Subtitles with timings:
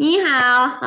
[0.00, 0.78] Ni hao.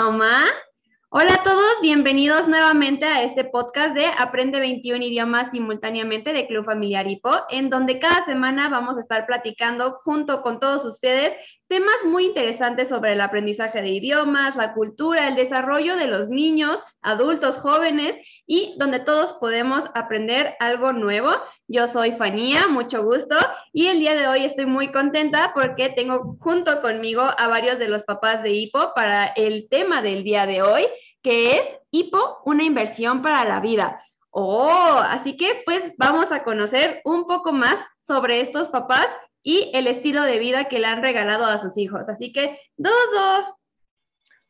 [1.12, 6.66] Hola a todos, bienvenidos nuevamente a este podcast de Aprende 21 idiomas simultáneamente de Club
[6.66, 11.36] Familiar Hipo, en donde cada semana vamos a estar platicando junto con todos ustedes
[11.74, 16.80] temas muy interesantes sobre el aprendizaje de idiomas, la cultura, el desarrollo de los niños,
[17.02, 18.16] adultos, jóvenes
[18.46, 21.32] y donde todos podemos aprender algo nuevo.
[21.68, 23.36] Yo soy Fanía, mucho gusto
[23.72, 27.88] y el día de hoy estoy muy contenta porque tengo junto conmigo a varios de
[27.88, 30.86] los papás de Hipo para el tema del día de hoy,
[31.24, 34.00] que es Hipo, una inversión para la vida.
[34.30, 39.08] Oh, así que pues vamos a conocer un poco más sobre estos papás
[39.44, 42.08] y el estilo de vida que le han regalado a sus hijos.
[42.08, 43.60] Así que, Dozo.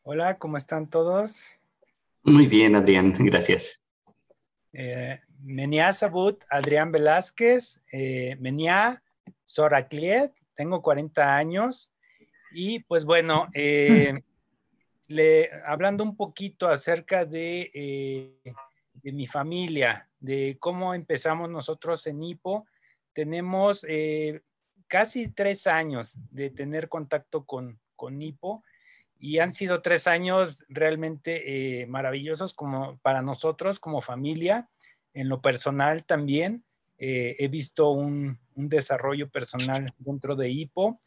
[0.03, 1.41] Hola, ¿cómo están todos?
[2.21, 3.83] Muy bien, Adrián, gracias.
[4.71, 9.03] Eh, Menia Sabut, Adrián Velázquez, eh, Menia
[9.43, 11.91] Soracliet, tengo 40 años
[12.53, 14.21] y pues bueno, eh,
[15.07, 18.53] le, hablando un poquito acerca de, eh,
[18.94, 22.66] de, mi familia, de cómo empezamos nosotros en IPO,
[23.14, 23.86] tenemos
[24.94, 28.63] casi tres años de tener contacto con, con Nipo
[29.19, 34.69] y han sido tres años realmente eh, maravillosos como para nosotros como familia.
[35.16, 36.64] En lo personal también
[36.99, 40.99] eh, he visto un, un, desarrollo personal dentro de Hipo.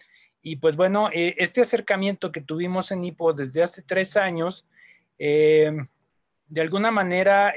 [0.42, 4.66] Y pues bueno, eh, este acercamiento que tuvimos en Hipo desde hace tres años,
[5.16, 7.54] de alguna manera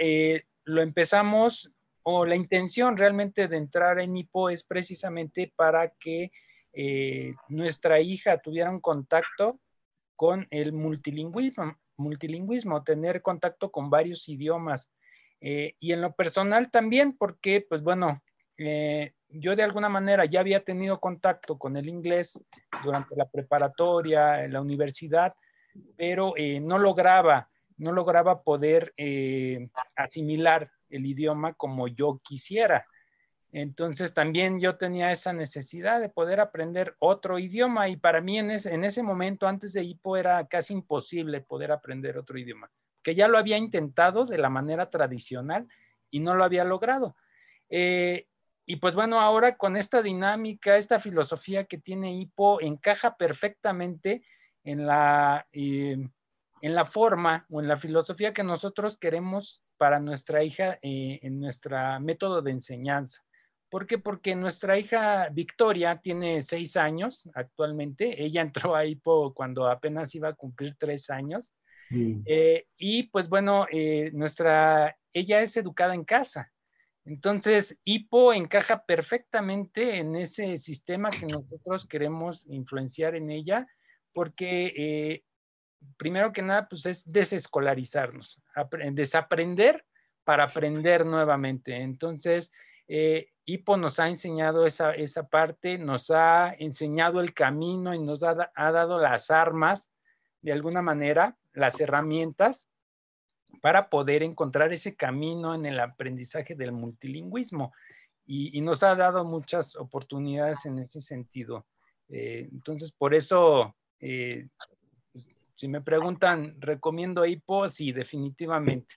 [0.63, 1.72] lo empezamos
[2.11, 6.31] o la intención realmente de entrar en HIPO es precisamente para que
[6.73, 9.59] eh, nuestra hija tuviera un contacto
[10.16, 14.91] con el multilingüismo, multilingüismo tener contacto con varios idiomas.
[15.39, 18.23] Eh, y en lo personal también, porque, pues bueno,
[18.57, 22.44] eh, yo de alguna manera ya había tenido contacto con el inglés
[22.83, 25.35] durante la preparatoria, en la universidad,
[25.95, 28.95] pero no lograba, no lograba poder
[29.95, 32.85] asimilar el idioma como yo quisiera.
[33.51, 38.51] Entonces también yo tenía esa necesidad de poder aprender otro idioma y para mí en
[38.51, 42.69] ese, en ese momento antes de HIPO era casi imposible poder aprender otro idioma,
[43.01, 45.67] que ya lo había intentado de la manera tradicional
[46.11, 47.16] y no lo había logrado.
[47.69, 48.28] Eh,
[48.67, 54.22] y pues bueno, ahora con esta dinámica, esta filosofía que tiene HIPO encaja perfectamente
[54.63, 56.07] en la, eh,
[56.61, 61.40] en la forma o en la filosofía que nosotros queremos para nuestra hija eh, en
[61.40, 63.23] nuestro método de enseñanza.
[63.69, 63.97] ¿Por qué?
[63.97, 68.22] Porque nuestra hija Victoria tiene seis años actualmente.
[68.22, 68.41] Ella
[68.72, 71.53] entró a HIPO cuando apenas iba a cumplir tres años.
[71.90, 72.23] Mm.
[72.25, 76.51] Eh, y pues bueno, eh, nuestra, ella es educada en casa.
[77.06, 83.66] Entonces, HIPO encaja perfectamente en ese sistema que nosotros queremos influenciar en ella,
[84.13, 85.23] porque
[85.97, 88.41] primero que nada, pues es desescolarizarnos,
[88.91, 89.85] desaprender
[90.23, 91.75] para aprender nuevamente.
[91.75, 92.51] Entonces,
[92.88, 98.23] eh, Hipo nos ha enseñado esa, esa, parte, nos ha enseñado el camino y nos
[98.23, 99.90] ha, ha, dado las armas,
[100.41, 102.69] de alguna manera, las herramientas
[103.61, 107.73] para poder encontrar ese camino en el aprendizaje del multilingüismo.
[108.25, 111.66] Y, nos ha dado muchas oportunidades en ese sentido.
[112.09, 114.47] Eh, entonces, por eso eh,
[115.59, 117.68] si me preguntan, ¿recomiendo HIPO?
[117.68, 118.96] Sí, definitivamente.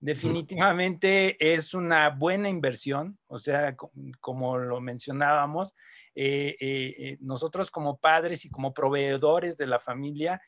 [0.00, 3.76] Definitivamente es una buena inversión, o sea,
[4.18, 5.72] como lo mencionábamos,
[6.16, 10.42] eh, eh, eh, nosotros como padres y como proveedores de la familia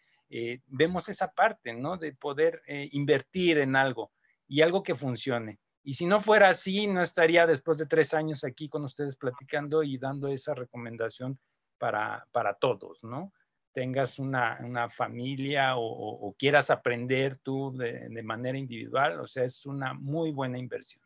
[0.67, 1.97] vemos esa parte, ¿no?
[1.97, 4.11] De poder invertir en algo
[4.49, 5.61] y algo que funcione.
[5.85, 9.85] Y si no fuera así, no estaría después de tres años aquí con ustedes platicando
[9.85, 11.39] y dando esa recomendación
[11.79, 13.33] para, para todos, ¿no?
[13.73, 19.67] Tengas una, una familia o, quieras aprender tú de, de, manera individual, o sea, es
[19.67, 21.03] una muy buena inversión.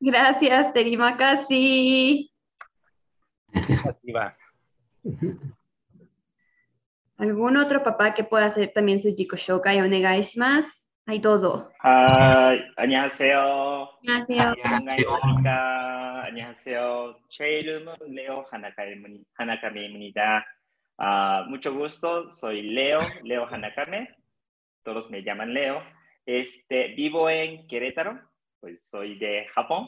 [0.00, 2.32] Gracias, Terima Casi.
[7.16, 9.88] ¿Algún otro papá que pueda hacer también su Jiko Shokai o
[10.36, 10.83] más?
[11.05, 11.71] Hay todo.
[11.83, 13.89] Hi, 안녕하세요.
[14.03, 14.53] 안녕하세요.
[14.63, 16.23] 안녕하십니까.
[16.25, 17.15] 안녕하세요.
[17.29, 18.45] 제 이름은 Leo
[19.39, 20.45] Hanakam입니다.
[21.01, 24.09] Uh, mucho gusto, soy Leo, Leo Hanakame.
[24.83, 25.81] Todos me llaman Leo.
[26.25, 28.19] Este, vivo en Querétaro,
[28.59, 29.87] pues soy de Japón.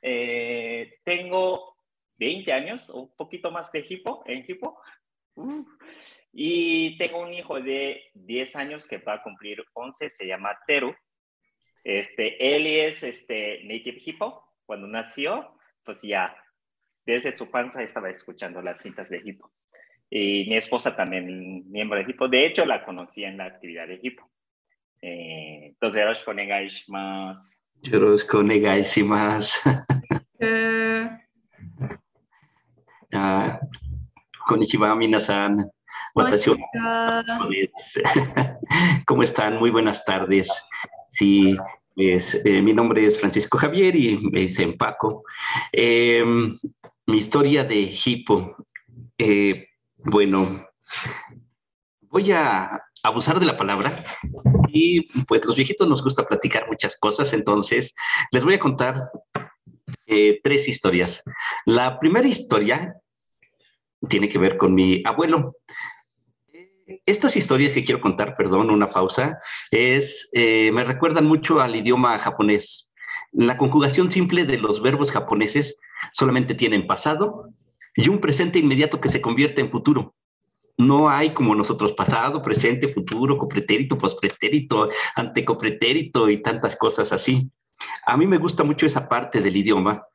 [0.00, 1.76] Eh, tengo
[2.18, 4.80] 20 años, o un poquito más de hipo, en hipo.
[5.34, 5.64] Uh.
[6.39, 10.93] y tengo un hijo de 10 años que va a cumplir 11, se llama Teru.
[11.83, 14.43] Este, él es este, native hippo.
[14.63, 16.35] Cuando nació, pues ya
[17.07, 19.51] desde su panza estaba escuchando las cintas de hippo.
[20.11, 22.27] Y mi esposa también, miembro de equipo.
[22.27, 24.29] De hecho, la conocí en la actividad de equipo.
[25.01, 27.57] Eh, entonces, yoroshiku onegai shimasu.
[27.81, 29.69] Yoroshiku onegai shimasu.
[30.39, 31.09] Eh,
[33.11, 33.59] Ah,
[34.47, 35.71] konnichiwa, minasan.
[39.05, 39.57] ¿Cómo están?
[39.57, 40.49] Muy buenas tardes.
[41.09, 41.57] Sí,
[41.95, 45.23] pues, eh, mi nombre es Francisco Javier y me dicen Paco.
[45.71, 46.23] Eh,
[47.05, 48.55] mi historia de hipo.
[49.17, 50.67] eh, bueno,
[52.01, 53.93] voy a abusar de la palabra
[54.69, 57.93] y pues los viejitos nos gusta platicar muchas cosas, entonces
[58.31, 59.09] les voy a contar
[60.05, 61.23] eh, tres historias.
[61.65, 62.95] La primera historia
[64.07, 65.55] tiene que ver con mi abuelo.
[67.05, 69.39] Estas historias que quiero contar, perdón, una pausa,
[69.71, 72.91] es, eh, me recuerdan mucho al idioma japonés.
[73.33, 75.77] La conjugación simple de los verbos japoneses
[76.13, 77.49] solamente tienen pasado
[77.95, 80.15] y un presente inmediato que se convierte en futuro.
[80.77, 87.49] No hay como nosotros pasado, presente, futuro, copretérito, pospretérito, antecopretérito y tantas cosas así.
[88.05, 90.05] A mí me gusta mucho esa parte del idioma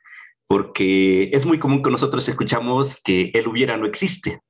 [0.46, 4.40] porque es muy común que nosotros escuchamos que el hubiera no existe.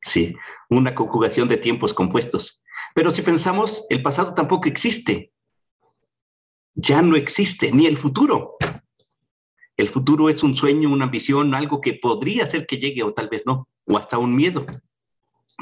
[0.00, 0.36] Sí,
[0.68, 2.62] una conjugación de tiempos compuestos.
[2.94, 5.32] Pero si pensamos, el pasado tampoco existe.
[6.74, 8.56] Ya no existe, ni el futuro.
[9.76, 13.28] El futuro es un sueño, una ambición, algo que podría ser que llegue o tal
[13.28, 14.66] vez no, o hasta un miedo.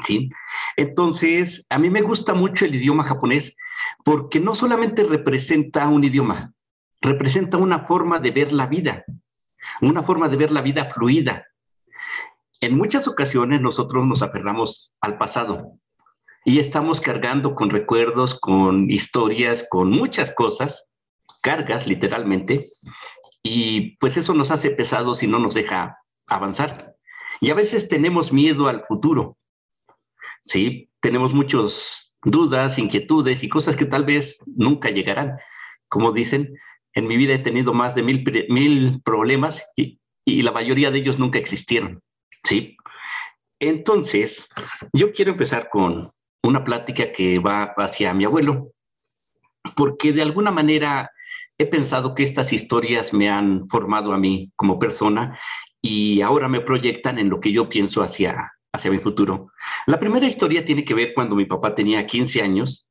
[0.03, 0.29] ¿Sí?
[0.75, 3.55] Entonces, a mí me gusta mucho el idioma japonés
[4.03, 6.53] porque no solamente representa un idioma,
[7.01, 9.05] representa una forma de ver la vida,
[9.81, 11.47] una forma de ver la vida fluida,
[12.61, 15.79] en muchas ocasiones nosotros nos aferramos al pasado
[16.45, 20.89] y estamos cargando con recuerdos, con historias, con muchas cosas,
[21.41, 22.65] cargas literalmente,
[23.43, 26.95] y pues eso nos hace pesados y no nos deja avanzar.
[27.41, 29.37] Y a veces tenemos miedo al futuro,
[30.41, 30.89] ¿sí?
[30.99, 35.37] Tenemos muchas dudas, inquietudes y cosas que tal vez nunca llegarán.
[35.87, 36.57] Como dicen,
[36.93, 40.99] en mi vida he tenido más de mil, mil problemas y, y la mayoría de
[40.99, 42.01] ellos nunca existieron.
[42.43, 42.77] ¿Sí?
[43.59, 44.49] Entonces,
[44.93, 46.11] yo quiero empezar con
[46.43, 48.71] una plática que va hacia mi abuelo,
[49.75, 51.11] porque de alguna manera
[51.57, 55.37] he pensado que estas historias me han formado a mí como persona
[55.81, 59.51] y ahora me proyectan en lo que yo pienso hacia, hacia mi futuro.
[59.87, 62.89] La primera historia tiene que ver cuando mi papá tenía 15 años,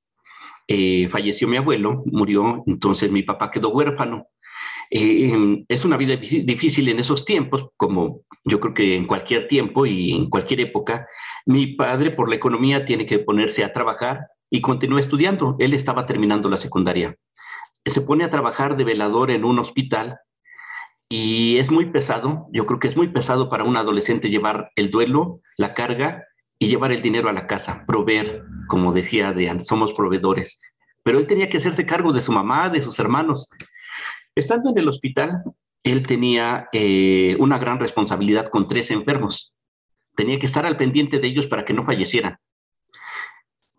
[0.68, 4.26] eh, falleció mi abuelo, murió, entonces mi papá quedó huérfano.
[4.90, 9.86] Eh, es una vida difícil en esos tiempos, como yo creo que en cualquier tiempo
[9.86, 11.06] y en cualquier época.
[11.44, 15.56] Mi padre, por la economía, tiene que ponerse a trabajar y continúa estudiando.
[15.58, 17.16] Él estaba terminando la secundaria.
[17.84, 20.18] Se pone a trabajar de velador en un hospital
[21.08, 22.48] y es muy pesado.
[22.52, 26.24] Yo creo que es muy pesado para un adolescente llevar el duelo, la carga
[26.58, 30.60] y llevar el dinero a la casa, proveer, como decía Adrián, somos proveedores.
[31.02, 33.48] Pero él tenía que hacerse cargo de su mamá, de sus hermanos.
[34.36, 35.42] Estando en el hospital,
[35.82, 39.54] él tenía eh, una gran responsabilidad con tres enfermos.
[40.14, 42.36] Tenía que estar al pendiente de ellos para que no fallecieran.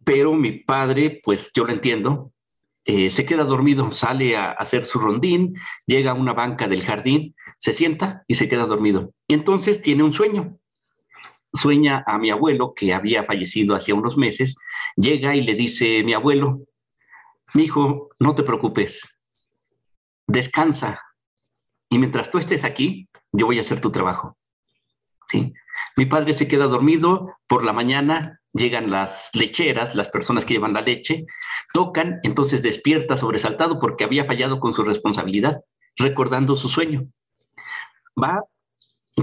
[0.03, 2.31] Pero mi padre, pues yo lo entiendo,
[2.85, 5.55] eh, se queda dormido, sale a hacer su rondín,
[5.85, 9.13] llega a una banca del jardín, se sienta y se queda dormido.
[9.27, 10.57] Y entonces tiene un sueño.
[11.53, 14.55] Sueña a mi abuelo, que había fallecido hacía unos meses,
[14.95, 16.61] llega y le dice, mi abuelo,
[17.53, 19.16] mi hijo, no te preocupes,
[20.27, 21.01] descansa.
[21.89, 24.37] Y mientras tú estés aquí, yo voy a hacer tu trabajo.
[25.27, 25.53] ¿Sí?
[25.95, 30.73] Mi padre se queda dormido, por la mañana llegan las lecheras, las personas que llevan
[30.73, 31.25] la leche,
[31.73, 35.61] tocan, entonces despierta sobresaltado porque había fallado con su responsabilidad,
[35.95, 37.07] recordando su sueño.
[38.21, 38.43] Va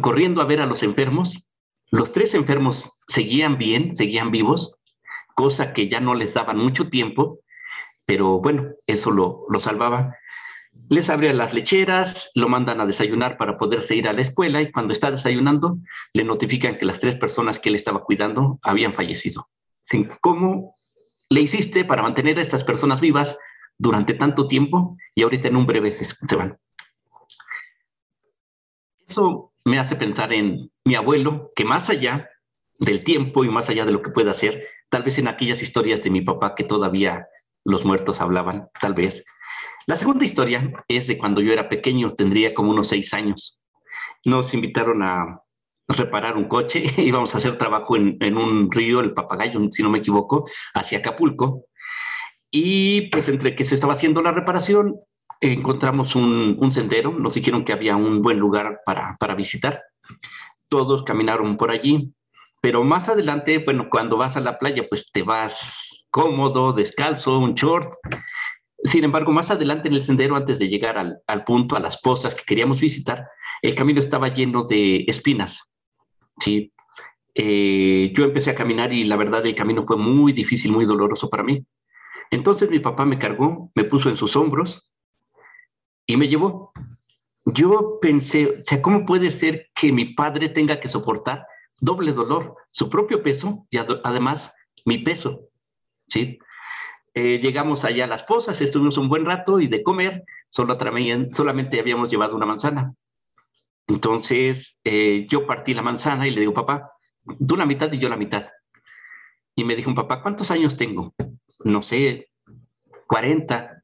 [0.01, 1.49] corriendo a ver a los enfermos.
[1.91, 4.77] Los tres enfermos seguían bien, seguían vivos,
[5.35, 7.41] cosa que ya no les daban mucho tiempo,
[8.07, 10.17] pero bueno, eso lo, lo salvaba
[10.89, 14.71] les abre las lecheras, lo mandan a desayunar para poderse ir a la escuela y
[14.71, 15.79] cuando está desayunando
[16.13, 19.49] le notifican que las tres personas que él estaba cuidando habían fallecido.
[20.21, 20.77] ¿Cómo
[21.29, 23.39] le hiciste para mantener a estas personas vivas
[23.79, 26.59] durante tanto tiempo y ahorita en un breve se van?
[29.07, 32.29] Eso me hace pensar en mi abuelo, que más allá
[32.79, 36.03] del tiempo y más allá de lo que pueda hacer, tal vez en aquellas historias
[36.03, 37.27] de mi papá que todavía
[37.65, 39.25] los muertos hablaban, tal vez,
[39.87, 43.61] la segunda historia es de cuando yo era pequeño, tendría como unos seis años.
[44.25, 45.43] Nos invitaron a
[45.89, 49.99] reparar un coche, íbamos a hacer trabajo en, un río, el Papagayo, si no me
[49.99, 51.67] equivoco, hacia Acapulco.
[52.51, 54.97] Y pues entre que se estaba haciendo la reparación,
[55.41, 59.83] encontramos un, un sendero, nos dijeron que había un buen lugar para, para visitar.
[60.69, 62.15] Todos caminaron por allí,
[62.63, 67.55] Pero más adelante, bueno, cuando vas a la playa, pues te vas cómodo, descalzo, un
[67.55, 67.93] short.
[68.85, 72.01] Sin embargo, más adelante en el sendero, antes de llegar al, al punto, a las
[72.01, 73.27] pozas que queríamos visitar,
[73.63, 75.73] el camino estaba lleno de espinas.
[76.39, 76.73] Sí,
[77.35, 81.29] eh, yo empecé a caminar y la verdad el camino fue muy difícil, muy doloroso
[81.29, 81.65] para mí.
[82.31, 84.93] Entonces mi papá me cargó, me puso en sus hombros
[86.07, 86.73] y me llevó.
[87.45, 91.45] Yo pensé, ¿cómo puede ser que mi padre tenga que soportar
[91.81, 95.49] doble dolor, su propio peso y además mi peso?
[96.07, 96.39] ¿Sí?
[97.15, 100.77] Eh, llegamos allá a las pozas, estuvimos un buen rato y de comer solo
[101.33, 102.93] solamente habíamos llevado una manzana.
[103.87, 106.91] Entonces eh, yo partí la manzana y le digo, papá,
[107.47, 108.45] tú la mitad y yo la mitad.
[109.55, 111.15] Y me dijo papá, ¿cuántos años tengo?
[111.65, 112.31] No sé,
[113.07, 113.83] 40.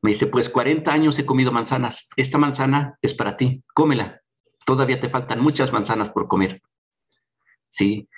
[0.00, 2.08] Me dice, pues 40 años he comido manzanas.
[2.16, 4.22] Esta manzana es para ti, cómela.
[4.64, 6.62] Todavía te faltan muchas manzanas por comer.
[7.68, 8.08] Sí,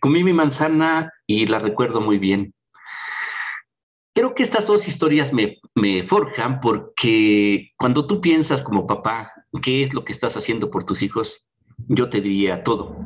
[0.00, 2.54] comí mi manzana y la recuerdo muy bien.
[4.14, 5.58] Creo que estas dos historias me,
[6.06, 11.00] forjan porque cuando tú piensas como papá, ¿qué es lo que estás haciendo por tus
[11.02, 11.46] hijos?
[11.88, 12.96] Yo te diría todo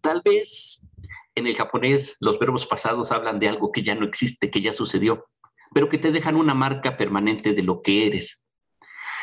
[0.00, 0.88] Tal vez
[1.34, 4.72] en el japonés los verbos pasados hablan de algo que ya no existe, que ya
[4.72, 5.26] sucedió,
[5.74, 8.42] pero que te dejan una marca permanente de lo que eres.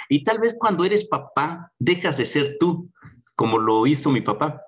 [0.10, 2.92] Y tal vez cuando eres papá, dejas de ser tú,
[3.36, 4.62] como lo hizo mi papá.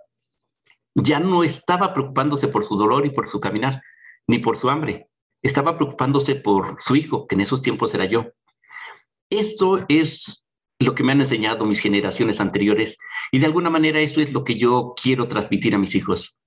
[0.96, 3.84] Ya no estaba preocupándose por su dolor y por su caminar,
[4.26, 5.07] ni por su hambre.
[5.42, 8.28] Estaba preocupándose por su hijo, que en esos tiempos era yo.
[9.30, 10.48] Eso es
[10.80, 12.98] lo que me han enseñado mis generaciones anteriores
[13.32, 16.38] y de alguna manera eso es lo que yo quiero transmitir a mis hijos.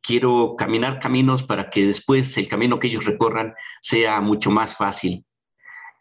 [0.00, 5.26] Quiero caminar caminos para que después el camino que ellos recorran sea mucho más fácil.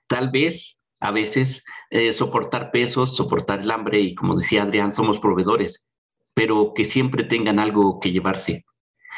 [0.07, 5.19] Tal vez a veces eh, soportar pesos, soportar el hambre y como decía Adrián, somos
[5.19, 5.87] proveedores,
[6.33, 8.65] pero que siempre tengan algo que llevarse.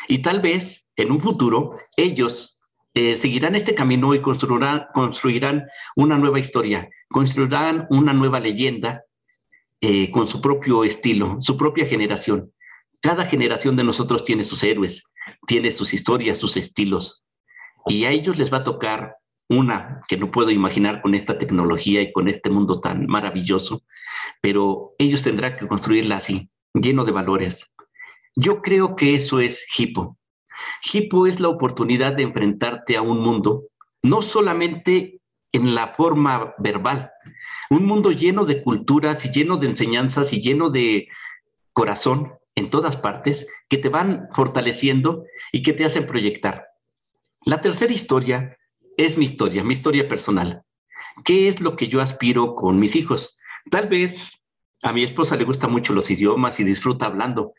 [0.08, 2.59] Y tal vez en un futuro ellos
[2.94, 5.66] eh, seguirán este camino y construirán,
[5.96, 9.04] una nueva historia, construirán una nueva leyenda
[9.82, 12.52] eh, con su propio estilo, su propia generación.
[13.02, 15.04] Cada generación de nosotros tiene sus héroes,
[15.48, 17.24] tiene sus historias, sus estilos,
[17.86, 19.16] y a ellos les va a tocar
[19.50, 23.84] una que no puedo imaginar con esta tecnología y con este mundo tan maravilloso,
[24.42, 27.72] pero ellos tendrán que construirla así, lleno de valores.
[28.36, 30.19] Yo creo que eso es Hippo.
[30.92, 33.66] Hippo es la oportunidad de enfrentarte a un mundo,
[34.02, 35.20] no solamente
[35.52, 37.12] en la forma verbal,
[37.70, 41.08] un mundo lleno de culturas y lleno de enseñanzas y lleno de
[41.74, 46.68] corazón en todas partes que te van fortaleciendo y que te hacen proyectar.
[47.46, 48.58] La tercera historia
[48.98, 50.64] es mi historia, mi historia personal.
[51.24, 53.38] ¿Qué es lo que yo aspiro con mis hijos?
[53.72, 54.39] Tal vez
[54.82, 57.54] a mi esposa le gustan mucho los idiomas y disfruta hablando.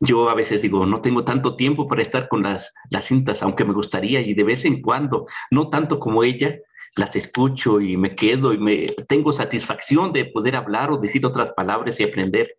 [0.00, 3.64] Yo a veces digo, no tengo tanto tiempo para estar con las, las cintas, aunque
[3.64, 6.58] me gustaría y de vez en cuando, no tanto como ella,
[6.96, 11.52] las escucho y me quedo y me tengo satisfacción de poder hablar o decir otras
[11.52, 12.56] palabras y aprender.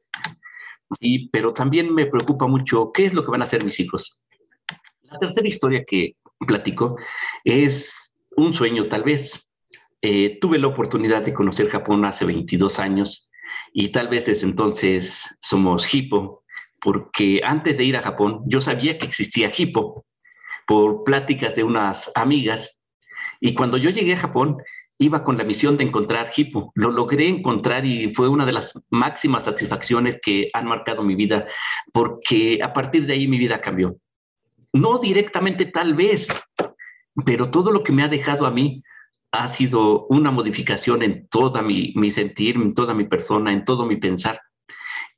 [1.00, 4.22] Sí, pero también me preocupa mucho qué es lo que van a hacer mis hijos.
[5.03, 6.98] La tercera historia que platico
[7.43, 9.50] es un sueño tal vez.
[10.01, 13.29] Eh, tuve la oportunidad de conocer Japón hace 22 años
[13.73, 16.43] y tal vez desde entonces somos hipo,
[16.79, 20.05] porque antes de ir a Japón yo sabía que existía hipo
[20.67, 22.79] por pláticas de unas amigas
[23.39, 24.57] y cuando yo llegué a Japón
[24.97, 26.71] iba con la misión de encontrar hipo.
[26.75, 31.45] Lo logré encontrar y fue una de las máximas satisfacciones que han marcado mi vida,
[31.91, 33.97] porque a partir de ahí mi vida cambió.
[34.73, 36.27] No directamente tal vez,
[37.25, 38.81] pero todo lo que me ha dejado a mí
[39.35, 43.97] ha sido una modificación en toda mi, sentir, en toda mi persona, en todo mi
[43.97, 44.39] pensar.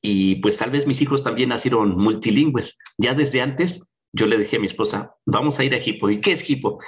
[0.02, 2.78] Y pues tal vez mis hijos también nacieron multilingües.
[2.98, 6.10] Ya desde antes yo le decía a mi esposa, vamos a ir a Hipo.
[6.10, 6.80] ¿Y qué es Hipo?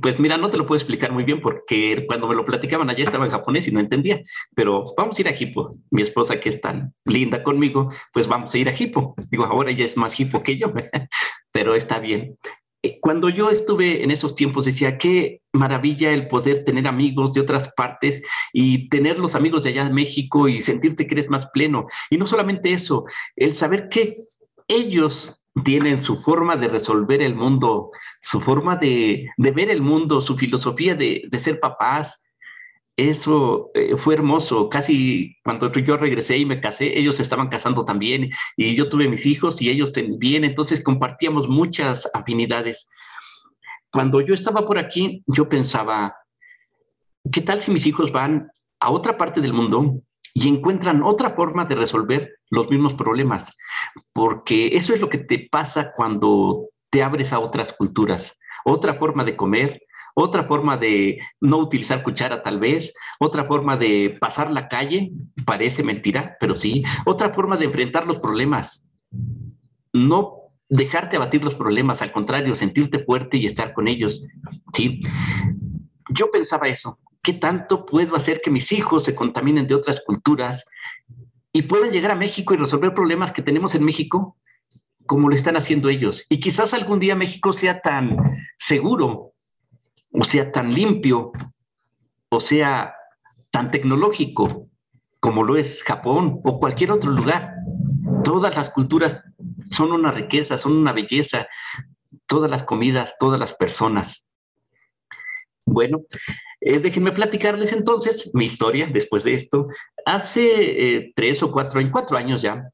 [0.00, 3.04] Pues mira, no te lo puedo explicar muy bien porque cuando me lo platicaban allá
[3.04, 4.20] estaba en japonés y no entendía,
[4.54, 5.78] pero vamos a ir a Hipo.
[5.90, 9.14] Mi esposa que es tan linda conmigo, pues vamos a ir a Hipo.
[9.30, 10.72] Digo, ahora ella es más Hipo que yo,
[11.52, 12.34] pero está bien.
[12.86, 17.40] Eh, cuando yo estuve en esos tiempos decía, qué maravilla el poder tener amigos de
[17.40, 21.48] otras partes y tener los amigos de allá de México y sentirte que eres más
[21.48, 21.86] pleno.
[22.10, 24.14] Y no solamente eso, el saber que
[24.68, 27.90] ellos tienen su forma de resolver el mundo,
[28.20, 32.22] su forma de, ver el mundo, su filosofía de, de ser papás,
[32.96, 34.68] eso eh, fue hermoso.
[34.68, 39.26] Casi cuando yo regresé y me casé, ellos estaban casando también y yo tuve mis
[39.26, 42.88] hijos y ellos también, entonces compartíamos muchas afinidades.
[43.90, 46.14] Cuando yo estaba por aquí, yo pensaba,
[47.30, 48.50] ¿qué tal si mis hijos van
[48.80, 50.02] a otra parte del mundo
[50.34, 53.56] y encuentran otra forma de resolver los mismos problemas,
[54.12, 59.24] porque eso es lo que te pasa cuando te abres a otras culturas, otra forma
[59.24, 59.82] de comer,
[60.18, 65.12] otra forma de no utilizar cuchara tal vez, otra forma de pasar la calle,
[65.44, 68.86] parece mentira, pero sí, otra forma de enfrentar los problemas.
[69.92, 74.26] No dejarte abatir los problemas, al contrario, sentirte fuerte y estar con ellos.
[74.72, 75.02] Sí.
[76.08, 80.64] Yo pensaba eso, ¿qué tanto puedo hacer que mis hijos se contaminen de otras culturas
[81.52, 84.38] y puedan llegar a México y resolver problemas que tenemos en México
[85.04, 86.24] como lo están haciendo ellos?
[86.30, 88.16] Y quizás algún día México sea tan
[88.56, 89.34] seguro
[90.18, 91.32] o sea tan limpio,
[92.28, 92.94] o sea
[93.50, 94.68] tan tecnológico
[95.20, 97.54] como lo es Japón o cualquier otro lugar.
[98.22, 99.22] Todas las culturas
[99.70, 101.46] son una riqueza, son una belleza,
[102.26, 104.26] todas las comidas, todas las personas.
[105.64, 106.02] Bueno,
[106.60, 109.66] eh, déjenme platicarles entonces mi historia después de esto.
[110.04, 112.70] Hace eh, tres o cuatro, en cuatro años ya,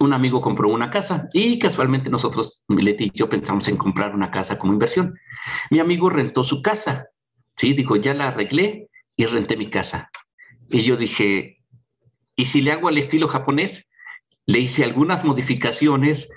[0.00, 4.30] un amigo compró una casa y casualmente nosotros, Mileti y yo, pensamos en comprar una
[4.30, 5.18] casa como inversión.
[5.70, 7.08] Mi amigo rentó su casa,
[7.56, 7.74] ¿sí?
[7.74, 10.10] Dijo, ya la arreglé y renté mi casa.
[10.68, 11.62] Y yo dije,
[12.36, 13.88] ¿y si le hago al estilo japonés?
[14.46, 16.30] Le hice algunas modificaciones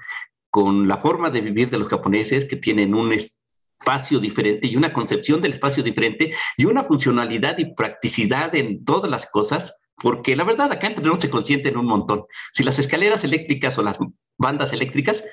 [0.50, 4.94] con la forma de vivir de los japoneses que tienen un espacio diferente y una
[4.94, 10.44] concepción del espacio diferente y una funcionalidad y practicidad en todas las cosas porque la
[10.44, 12.26] verdad acá entre nosotros se consienten un montón.
[12.52, 13.98] Si las escaleras eléctricas o las
[14.38, 15.24] bandas eléctricas,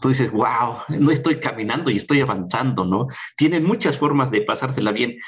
[0.00, 3.06] tú dices, wow, no estoy caminando y estoy avanzando, ¿no?
[3.36, 5.18] Tienen muchas formas de pasársela bien.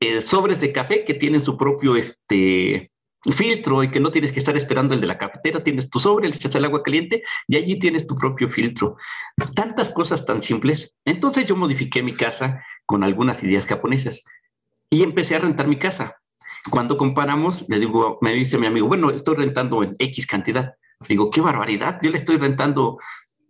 [0.00, 2.92] Eh, sobres de café que tienen su propio este,
[3.30, 6.28] filtro y que no tienes que estar esperando el de la cafetera, tienes tu sobre,
[6.28, 8.96] le echas el agua caliente y allí tienes tu propio filtro.
[9.54, 10.96] Tantas cosas tan simples.
[11.04, 14.24] Entonces yo modifiqué mi casa con algunas ideas japonesas
[14.90, 16.16] y empecé a rentar mi casa.
[16.70, 20.74] Cuando comparamos, le digo, me dice mi amigo, bueno, estoy rentando en X cantidad.
[21.08, 22.98] Digo, qué barbaridad, yo le estoy rentando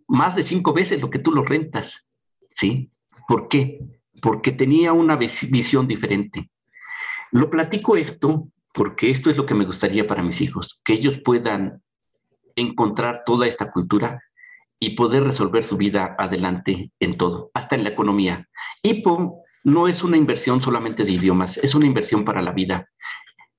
[0.07, 2.13] más de cinco veces lo que tú lo rentas.
[2.49, 2.91] ¿Sí?
[3.27, 3.79] ¿Por qué?
[4.21, 6.49] Porque tenía una visión diferente.
[7.31, 11.19] Lo platico esto porque esto es lo que me gustaría para mis hijos, que ellos
[11.19, 11.81] puedan
[12.55, 14.23] encontrar toda esta cultura
[14.79, 18.49] y poder resolver su vida adelante en todo, hasta en la economía.
[18.81, 22.89] IPO no es una inversión solamente de idiomas, es una inversión para la vida.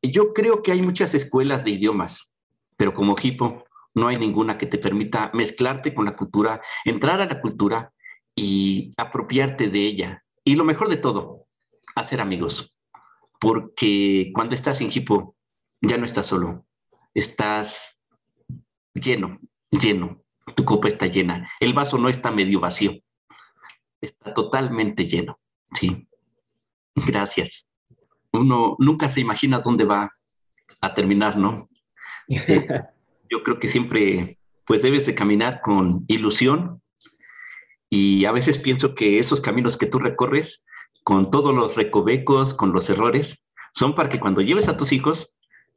[0.02, 2.34] Yo creo que hay muchas escuelas de idiomas,
[2.76, 3.64] pero como Hippo
[3.94, 7.92] no hay ninguna que te permita mezclarte con la cultura, entrar a la cultura
[8.34, 10.24] y apropiarte de ella.
[10.44, 11.46] Y lo mejor de todo,
[11.94, 12.74] hacer amigos.
[13.40, 15.36] Porque cuando estás en Hippo,
[15.80, 16.66] ya no estás solo,
[17.14, 18.02] estás
[18.94, 19.38] lleno,
[19.70, 20.22] lleno.
[20.54, 21.50] Tu copa está llena.
[21.60, 22.92] El vaso no está medio vacío,
[24.00, 25.38] está totalmente lleno.
[25.74, 26.06] Sí,
[26.94, 27.66] gracias.
[28.32, 30.12] Uno nunca se imagina dónde va
[30.80, 31.68] a terminar, ¿no?
[32.28, 32.66] Eh,
[33.30, 36.82] yo creo que siempre, pues debes de caminar con ilusión
[37.90, 40.64] y a veces pienso que esos caminos que tú recorres,
[41.04, 45.30] con todos los recovecos, con los errores, son para que cuando lleves a tus hijos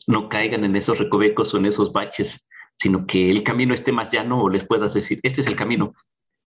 [0.07, 4.12] no caigan en esos recovecos o en esos baches, sino que el camino esté más
[4.12, 5.93] llano o les puedas decir, este es el camino.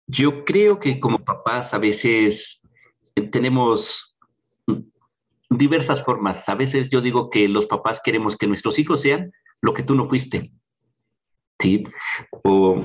[0.07, 2.62] Yo creo que como papás a veces
[3.22, 4.16] tenemos
[5.50, 6.48] diversas formas.
[6.48, 9.94] A veces yo digo que los papás queremos que nuestros hijos sean lo que tú
[9.94, 10.50] no fuiste.
[11.59, 11.85] ¿Sí?
[12.44, 12.81] O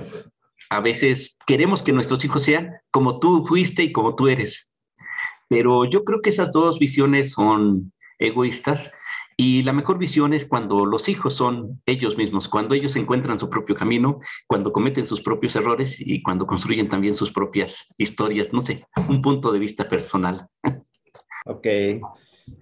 [0.69, 4.71] a veces queremos que nuestros hijos sean como tú fuiste y como tú eres.
[5.49, 8.91] Pero yo creo que esas dos visiones son egoístas
[9.37, 13.49] y la mejor visión es cuando los hijos son ellos mismos, cuando ellos encuentran su
[13.49, 18.61] propio camino, cuando cometen sus propios errores y cuando construyen también sus propias historias, no
[18.61, 20.47] sé, un punto de vista personal.
[21.45, 21.67] Ok.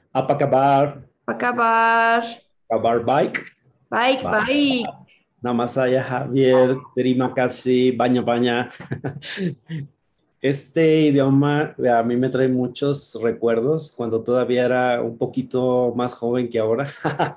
[0.09, 1.05] Apa kabar?
[1.21, 2.21] Apa kabar?
[2.65, 3.45] Kabar baik?
[3.93, 4.89] Baik, baik.
[5.37, 8.73] Nama saya Javier, terima kasih banyak-banyak.
[10.41, 16.49] Este idioma a mí me trae muchos recuerdos cuando todavía era un poquito más joven
[16.49, 16.91] que ahora.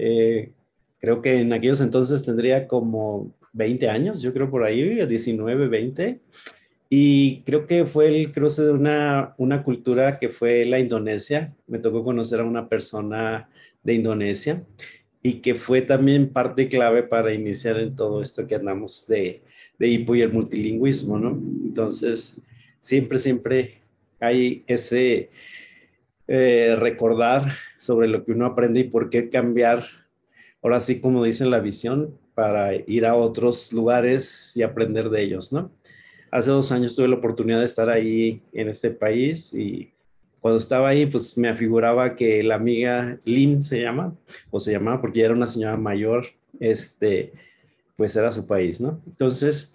[0.00, 0.52] Eh,
[1.00, 6.20] creo que en aquellos entonces tendría como 20 años, yo creo por ahí, 19, 20.
[6.88, 11.52] Y creo que fue el cruce de una, una cultura que fue la Indonesia.
[11.66, 13.50] Me tocó conocer a una persona
[13.82, 14.62] de Indonesia
[15.20, 19.42] y que fue también parte clave para iniciar en todo esto que andamos de,
[19.78, 21.30] de hipo y el multilingüismo, ¿no?
[21.64, 22.36] Entonces,
[22.80, 23.72] siempre, siempre
[24.20, 25.30] hay ese
[26.26, 29.84] eh, recordar sobre lo que uno aprende y por qué cambiar,
[30.62, 35.52] ahora sí como dicen la visión, para ir a otros lugares y aprender de ellos,
[35.52, 35.72] ¿no?
[36.30, 39.92] Hace dos años tuve la oportunidad de estar ahí en este país y
[40.40, 44.16] cuando estaba ahí, pues me afiguraba que la amiga Lynn se llama,
[44.50, 46.26] o se llamaba porque era una señora mayor,
[46.60, 47.32] este,
[47.98, 49.02] pues era su país, ¿no?
[49.08, 49.74] Entonces,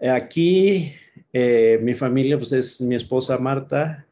[0.00, 0.94] aquí
[1.32, 4.06] eh, mi familia, pues es mi esposa Marta,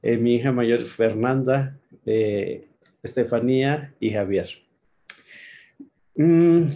[0.00, 2.68] eh, mi hija mayor Fernanda, eh,
[3.02, 4.48] Estefanía y Javier.
[6.16, 6.68] Mm,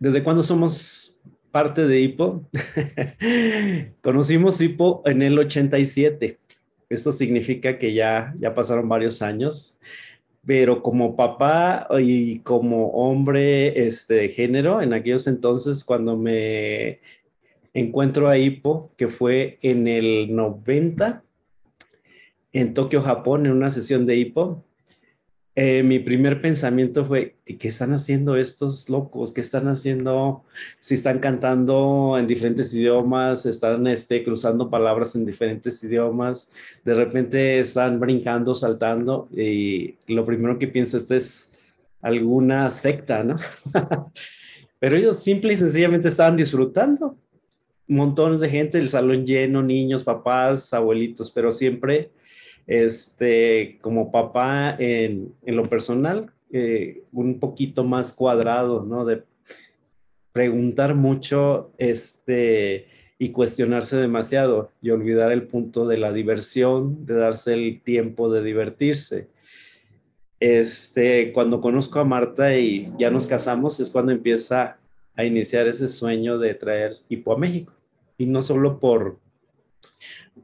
[0.00, 1.20] ¿Desde cuándo somos
[1.52, 2.50] parte de HIPO?
[4.02, 6.40] Conocimos HIPO en el 87.
[6.88, 9.78] Esto significa que ya, ya pasaron varios años,
[10.46, 17.00] pero como papá y como hombre este, de género, en aquellos entonces, cuando me
[17.74, 21.24] encuentro a HIPO, que fue en el 90,
[22.52, 24.64] en Tokio, Japón, en una sesión de HIPO,
[25.58, 29.32] eh, mi primer pensamiento fue, ¿qué están haciendo estos locos?
[29.32, 30.44] ¿Qué están haciendo?
[30.80, 36.50] Si están cantando en diferentes idiomas, están este, cruzando palabras en diferentes idiomas,
[36.84, 41.52] de repente están brincando, saltando, y lo primero que pienso esto es
[42.02, 43.36] alguna secta, ¿no?
[44.78, 47.16] Pero ellos simple y sencillamente estaban disfrutando.
[47.88, 52.10] Montones de gente, el salón lleno, niños, papás, abuelitos, pero siempre
[52.66, 59.04] este, como papá en, lo personal, eh, un poquito más cuadrado, ¿no?
[59.04, 59.22] De
[60.32, 67.54] preguntar mucho este, y cuestionarse demasiado y olvidar el punto de la diversión, de darse
[67.54, 69.28] el tiempo de divertirse.
[70.38, 74.76] Este, cuando conozco a Marta y ya nos casamos, es cuando empieza
[75.16, 77.72] a iniciar ese sueño de traer hipo a México.
[78.18, 79.18] Y no solo por,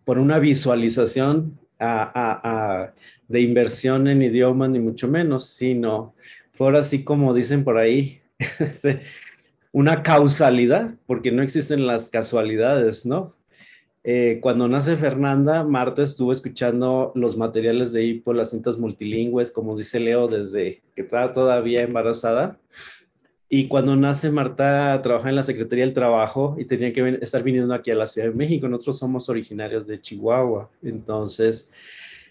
[0.05, 1.59] por una visualización
[3.29, 6.15] de inversión en idiomas, ni mucho menos, sino
[6.53, 8.21] fue así como dicen por ahí,
[8.59, 9.01] este,
[9.73, 13.35] una causalidad, porque no existen las casualidades, ¿no?
[14.05, 19.77] Eh, cuando nace Fernanda, Marta estuvo escuchando los materiales de hipo, las cintas multilingües, como
[19.77, 22.59] dice Leo, desde que estaba todavía embarazada.
[23.55, 27.75] Y cuando nace Marta, trabaja en la Secretaría del Trabajo y tenía que estar viniendo
[27.75, 28.67] aquí a la Ciudad de México.
[28.67, 30.71] Nosotros somos originarios de Chihuahua.
[30.83, 31.69] Entonces,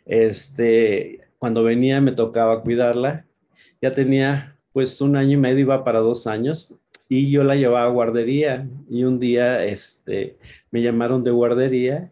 [0.07, 3.27] este, cuando venía me tocaba cuidarla.
[3.79, 6.73] Ya tenía pues un año y medio, iba para dos años
[7.07, 8.67] y yo la llevaba a guardería.
[8.89, 10.37] Y un día este,
[10.71, 12.11] me llamaron de guardería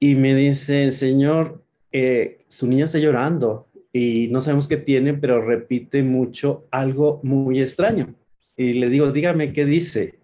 [0.00, 1.62] y me dicen, señor,
[1.92, 7.62] eh, su niña está llorando y no sabemos qué tiene, pero repite mucho algo muy
[7.62, 8.14] extraño.
[8.54, 10.18] Y le digo, dígame qué dice.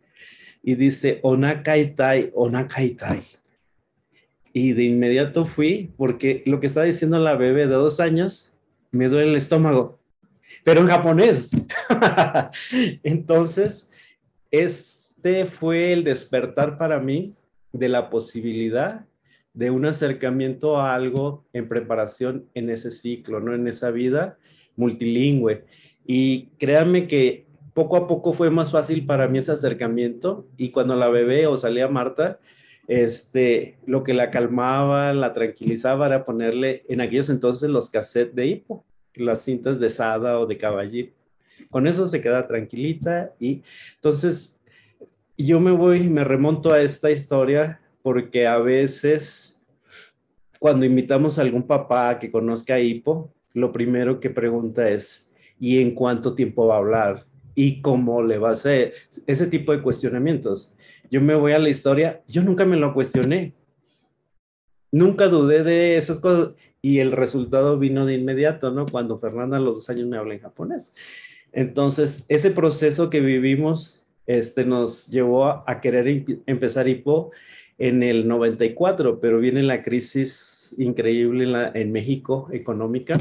[0.62, 3.22] Y dice, onakaitai, onakaitai.
[4.52, 8.52] Y de inmediato fui, porque lo que está diciendo la bebé de dos años,
[8.90, 9.98] me duele el estómago,
[10.64, 11.52] pero en japonés.
[13.02, 13.90] Entonces,
[14.50, 17.32] este fue el despertar para mí
[17.72, 19.06] de la posibilidad
[19.54, 23.54] de un acercamiento a algo en preparación en ese ciclo, ¿no?
[23.54, 24.38] En esa vida
[24.76, 25.64] multilingüe.
[26.06, 30.96] Y créanme que poco a poco fue más fácil para mí ese acercamiento y cuando
[30.96, 32.38] la bebé o salía Marta,
[32.88, 38.46] este, lo que la calmaba, la tranquilizaba era ponerle en aquellos entonces los cassettes de
[38.46, 38.84] hipo,
[39.14, 41.14] las cintas de Sada o de Caballito.
[41.70, 43.62] Con eso se queda tranquilita y
[43.94, 44.58] entonces
[45.38, 49.58] yo me voy, me remonto a esta historia porque a veces
[50.58, 55.92] cuando invitamos a algún papá que conozca hipo, lo primero que pregunta es, ¿y en
[55.94, 57.26] cuánto tiempo va a hablar?
[57.54, 58.94] ¿Y cómo le va a hacer?
[59.26, 60.72] Ese tipo de cuestionamientos.
[61.10, 63.54] Yo me voy a la historia, yo nunca me lo cuestioné.
[64.90, 68.86] Nunca dudé de esas cosas y el resultado vino de inmediato, ¿no?
[68.86, 70.94] Cuando Fernanda a los dos años me habla en japonés.
[71.52, 77.30] Entonces, ese proceso que vivimos este, nos llevó a, querer empezar hipo
[77.78, 83.16] en el 94, pero viene la crisis increíble en, la, en México económica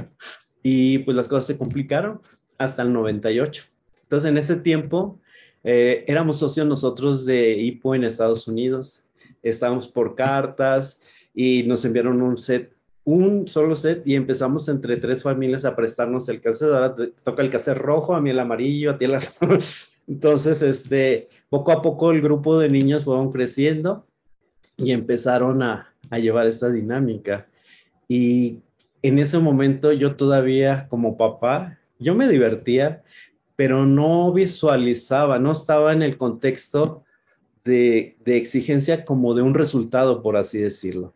[0.62, 2.22] y pues las cosas se complicaron
[2.58, 3.64] hasta el 98.
[4.04, 5.20] Entonces en ese tiempo
[5.64, 9.06] eh, éramos socios nosotros de IPO en Estados Unidos,
[9.42, 11.00] estábamos por cartas
[11.34, 16.30] y nos enviaron un set un solo set y empezamos entre tres familias a prestarnos
[16.30, 16.72] el cassette.
[16.72, 19.60] Ahora toca el cassette rojo, a mí el amarillo, a ti el azul.
[20.08, 24.06] Entonces, este, poco a poco el grupo de niños fueron creciendo
[24.82, 27.48] y empezaron a, a llevar esta dinámica.
[28.08, 28.60] Y
[29.02, 33.04] en ese momento yo todavía como papá, yo me divertía,
[33.56, 37.04] pero no visualizaba, no estaba en el contexto
[37.64, 41.14] de, de, exigencia como de un resultado, por así decirlo.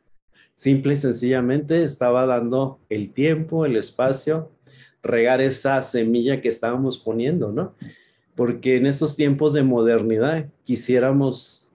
[0.54, 4.52] Simple y sencillamente estaba dando el tiempo, el espacio,
[5.04, 7.76] regar esa semilla que estábamos poniendo, ¿no?
[8.36, 11.72] Porque en estos tiempos de modernidad quisiéramos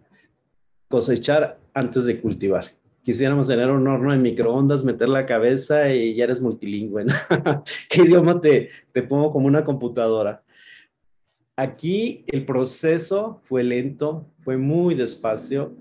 [0.88, 2.66] cosechar antes de cultivar.
[3.02, 7.06] quisiéramos tener un horno de microondas, meter la cabeza y ya eres multilingüe.
[7.88, 10.42] ¿Qué idioma te, te pongo como una computadora?
[11.56, 15.76] Aquí el proceso fue lento, fue muy despacio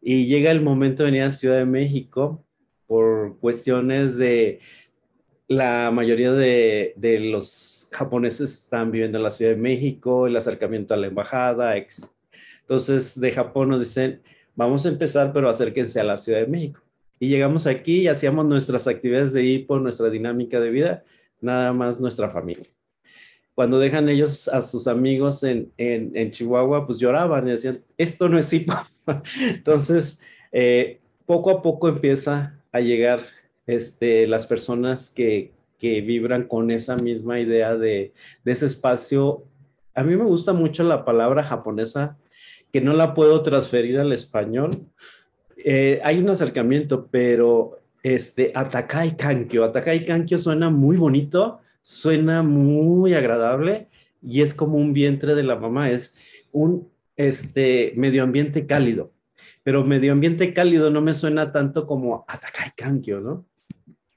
[0.00, 2.44] y llega el momento de venir a Ciudad de México
[2.86, 4.60] por cuestiones de
[5.48, 10.94] la mayoría de, de, los japoneses están viviendo en la Ciudad de México, el acercamiento
[10.94, 11.74] a la embajada.
[12.60, 14.22] Entonces, de Japón nos dicen,
[14.54, 16.80] vamos a empezar, pero acérquense a la Ciudad de México.
[17.18, 21.04] Y llegamos aquí y hacíamos nuestras actividades de hipo, nuestra dinámica de vida,
[21.40, 22.66] nada más nuestra familia.
[23.54, 28.36] Cuando dejan ellos a sus amigos en, en, Chihuahua, pues lloraban y decían, esto no
[28.36, 28.74] es hipo.
[29.40, 33.20] Entonces, eh, poco a poco empieza a llegar
[33.66, 38.12] este, las personas que, que vibran con esa misma idea de,
[38.44, 39.44] de ese espacio.
[39.94, 42.18] A mí me gusta mucho la palabra japonesa
[42.74, 44.84] que no la puedo transferir al español.
[45.56, 49.62] Eh, hay un acercamiento, pero este, Atakai Kankyo.
[49.62, 53.86] Atakai Kankyo suena muy bonito, suena muy agradable
[54.20, 56.16] y es como un vientre de la mamá, es
[56.50, 59.12] un este, medio ambiente cálido.
[59.62, 63.46] Pero medio ambiente cálido no me suena tanto como Atakai Kankyo, ¿no?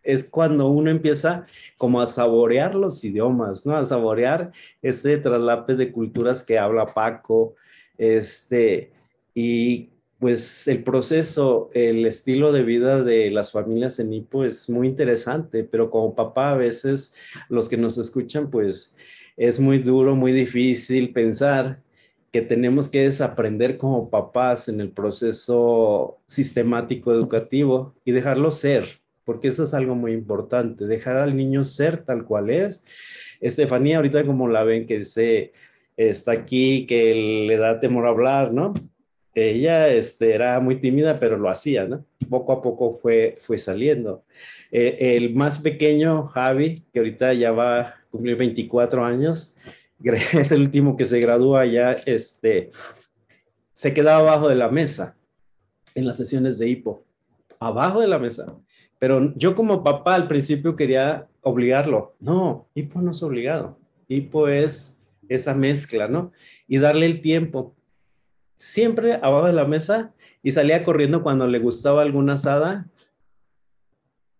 [0.01, 1.45] es cuando uno empieza
[1.77, 3.75] como a saborear los idiomas, ¿no?
[3.75, 7.55] A saborear ese traslape de culturas que habla Paco,
[7.97, 8.91] este,
[9.33, 14.87] y pues el proceso, el estilo de vida de las familias en Ipo es muy
[14.87, 17.13] interesante, pero como papá a veces
[17.49, 18.95] los que nos escuchan, pues
[19.35, 21.83] es muy duro, muy difícil pensar
[22.31, 29.49] que tenemos que desaprender como papás en el proceso sistemático educativo y dejarlo ser, porque
[29.49, 32.83] eso es algo muy importante, dejar al niño ser tal cual es.
[33.39, 35.53] Estefanía, ahorita como la ven que dice,
[35.97, 37.13] está aquí, que
[37.47, 38.73] le da temor a hablar, ¿no?
[39.33, 42.05] Ella este, era muy tímida, pero lo hacía, ¿no?
[42.29, 44.23] Poco a poco fue, fue saliendo.
[44.71, 49.55] Eh, el más pequeño, Javi, que ahorita ya va a cumplir 24 años,
[50.33, 52.71] es el último que se gradúa ya, este,
[53.73, 55.15] se quedaba abajo de la mesa
[55.95, 57.03] en las sesiones de hipo,
[57.59, 58.55] abajo de la mesa.
[58.99, 62.15] Pero yo como papá al principio quería obligarlo.
[62.19, 63.77] No, hipo no es obligado.
[64.07, 64.96] Hipo es
[65.29, 66.31] esa mezcla, ¿no?
[66.67, 67.75] Y darle el tiempo.
[68.55, 70.13] Siempre abajo de la mesa
[70.43, 72.87] y salía corriendo cuando le gustaba alguna asada,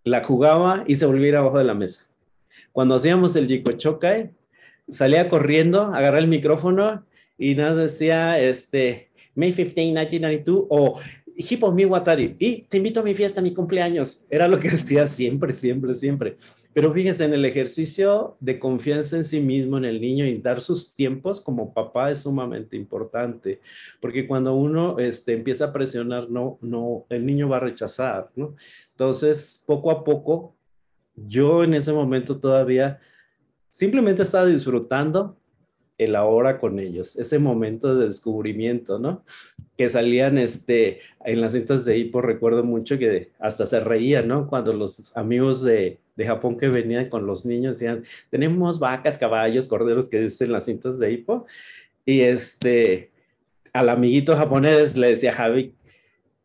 [0.04, 2.08] la jugaba y se volvía abajo de la mesa.
[2.72, 4.32] Cuando hacíamos el Jikochokai,
[4.90, 7.06] salía corriendo, agarraba el micrófono
[7.38, 11.00] y nos decía, este, May 15, 1992, o
[11.36, 14.22] Hippo mi Watari, y te invito a mi fiesta, mi cumpleaños.
[14.30, 16.36] Era lo que decía siempre, siempre, siempre.
[16.78, 20.62] Pero fíjense, en el ejercicio de confianza en sí mismo, en el niño y dar
[20.62, 23.62] sus tiempos como papá es sumamente importante,
[24.00, 28.56] porque cuando uno este, empieza a presionar, no, no, el niño va a rechazar, ¿no?
[28.92, 30.56] Entonces, poco a poco,
[31.16, 33.00] yo en ese momento todavía
[33.72, 35.36] simplemente estaba disfrutando
[35.98, 39.24] el ahora con ellos, ese momento de descubrimiento, ¿no?
[39.78, 44.48] Que salían este, en las cintas de hipo, recuerdo mucho que hasta se reían, ¿no?
[44.48, 49.68] Cuando los amigos de, de Japón que venían con los niños decían, tenemos vacas, caballos,
[49.68, 51.46] corderos que dicen las cintas de hipo,
[52.06, 53.12] y este,
[53.74, 55.76] al amiguito japonés le decía Javi,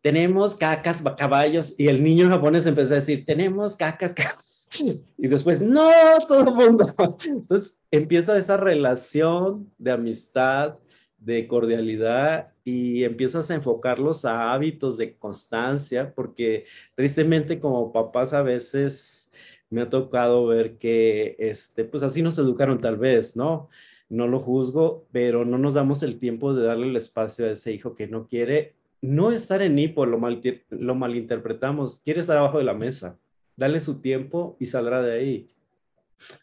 [0.02, 4.52] tenemos cacas, caballos, y el niño japonés empezó a decir, tenemos cacas, caballos
[5.18, 5.90] y después, no,
[6.26, 6.94] todo el mundo.
[7.24, 10.76] Entonces empieza esa relación de amistad,
[11.24, 18.42] de cordialidad y empiezas a enfocarlos a hábitos de constancia, porque tristemente como papás a
[18.42, 19.32] veces
[19.70, 23.68] me ha tocado ver que, este, pues así nos educaron tal vez, ¿no?
[24.08, 27.72] No lo juzgo, pero no nos damos el tiempo de darle el espacio a ese
[27.72, 32.58] hijo que no quiere no estar en hipo, lo, mal, lo malinterpretamos, quiere estar abajo
[32.58, 33.18] de la mesa
[33.56, 35.48] dale su tiempo y saldrá de ahí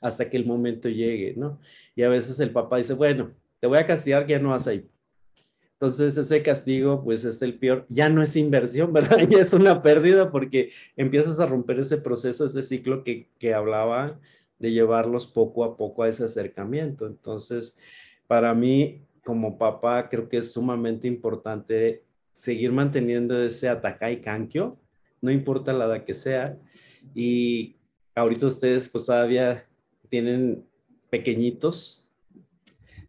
[0.01, 1.59] hasta que el momento llegue, ¿no?
[1.95, 4.67] Y a veces el papá dice, bueno, te voy a castigar que ya no vas
[4.67, 4.89] ahí.
[5.74, 9.19] Entonces ese castigo, pues es el peor, ya no es inversión, ¿verdad?
[9.30, 14.19] Ya es una pérdida porque empiezas a romper ese proceso, ese ciclo que, que hablaba
[14.58, 17.08] de llevarlos poco a poco a ese acercamiento.
[17.08, 17.78] Entonces,
[18.28, 23.69] para mí, como papá, creo que es sumamente importante seguir manteniendo ese
[24.12, 24.78] y cankyo,
[25.22, 26.58] no importa la edad que sea,
[27.13, 27.76] y
[28.15, 29.65] ahorita ustedes pues todavía
[30.10, 30.65] tienen
[31.10, 32.09] pequeñitos.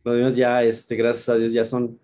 [0.04, 1.98] Los niños ya, este, gracias a Dios, ya son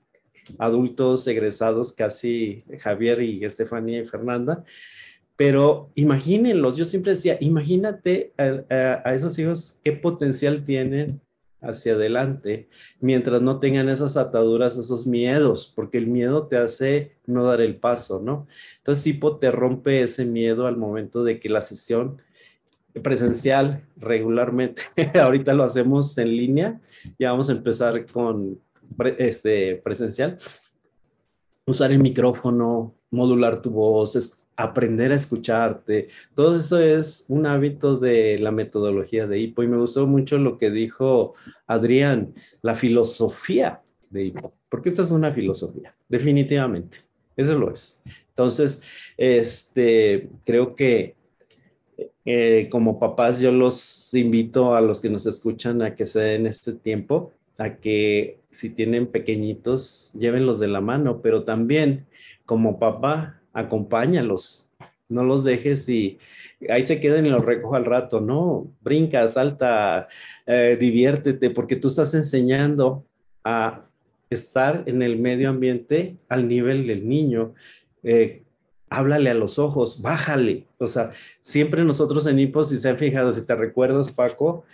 [0.58, 4.64] adultos egresados, casi Javier y Estefanía y Fernanda.
[5.36, 11.20] Pero imagínenlos, yo siempre decía, imagínate a, esos hijos qué potencial tienen
[11.60, 12.68] hacia adelante,
[13.00, 17.76] mientras no tengan esas ataduras, esos miedos, porque el miedo te hace no dar el
[17.76, 18.46] paso, ¿no?
[18.78, 22.22] Entonces, Hipo te rompe ese miedo al momento de que la sesión
[23.02, 24.82] presencial regularmente,
[25.20, 26.80] ahorita lo hacemos en línea,
[27.18, 28.58] ya vamos a empezar con
[29.18, 30.38] este presencial,
[31.66, 36.08] usar el micrófono, modular tu voz, aprender a escucharte.
[36.34, 40.58] Todo eso es un hábito de la metodología de Hipo y me gustó mucho lo
[40.58, 41.34] que dijo
[41.66, 46.98] Adrián, la filosofía de Hipo, porque esta es una filosofía, definitivamente,
[47.36, 48.00] eso lo es.
[48.28, 48.82] Entonces,
[49.16, 51.16] este, creo que
[52.26, 56.46] eh, como papás yo los invito a los que nos escuchan a que se den
[56.46, 62.06] este tiempo, a que si tienen pequeñitos, llévenlos de la mano, pero también
[62.44, 64.72] como papá, acompáñalos,
[65.08, 66.18] no los dejes y
[66.68, 70.08] ahí se queden y los recojo al rato, no, brinca, salta,
[70.46, 73.06] eh, diviértete, porque tú estás enseñando
[73.44, 73.86] a
[74.30, 77.54] estar en el medio ambiente al nivel del niño.
[78.02, 78.42] Eh,
[78.88, 80.66] háblale a los ojos, bájale.
[80.78, 84.64] O sea, siempre nosotros en HIPO, si se han fijado, si te recuerdas, Paco,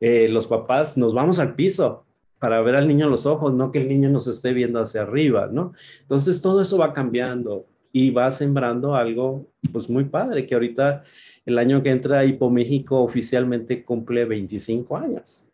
[0.00, 2.04] eh, los papás nos vamos al piso
[2.38, 5.02] para ver al niño a los ojos, no que el niño nos esté viendo hacia
[5.02, 5.74] arriba, ¿no?
[6.00, 11.04] Entonces todo eso va cambiando y va sembrando algo pues muy padre, que ahorita
[11.44, 15.46] el año que entra Hipo México oficialmente cumple 25 años.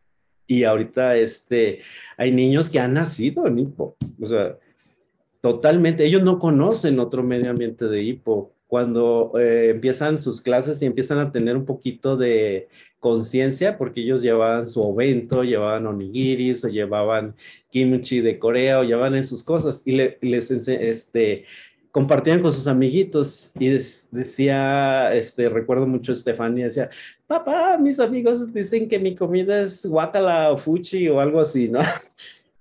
[0.47, 1.81] Y ahorita este,
[2.17, 3.97] hay niños que han nacido en Hipo.
[4.21, 4.57] O sea,
[5.47, 8.53] totalmente, ellos no conocen otro medio ambiente de Hipo.
[8.67, 12.67] Cuando eh, empiezan sus clases y empiezan a tener un poquito de
[12.99, 17.37] conciencia, porque ellos llevaban su ovento, llevaban onigiris, o llevaban
[17.71, 21.45] kimchi de Corea, o llevaban en sus cosas, y les este,
[21.93, 26.91] compartían con sus amiguitos y decía, este, recuerdo mucho a Estefania, decía,
[27.29, 31.79] papá, mis amigos dicen que mi comida es guacala o fuchi o algo así, ¿no?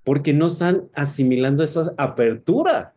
[0.05, 2.93] Porque no están asimilando esa apertura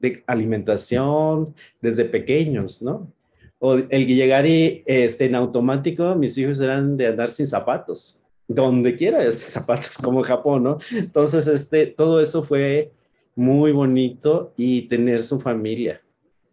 [0.00, 3.12] de alimentación desde pequeños, ¿no?
[3.60, 8.96] O el llegar y, este, en automático, mis hijos eran de andar sin zapatos, donde
[8.96, 10.78] quiera, zapatos como Japón, ¿no?
[10.90, 12.90] Entonces, este, todo eso fue
[13.36, 16.02] muy bonito y tener su familia.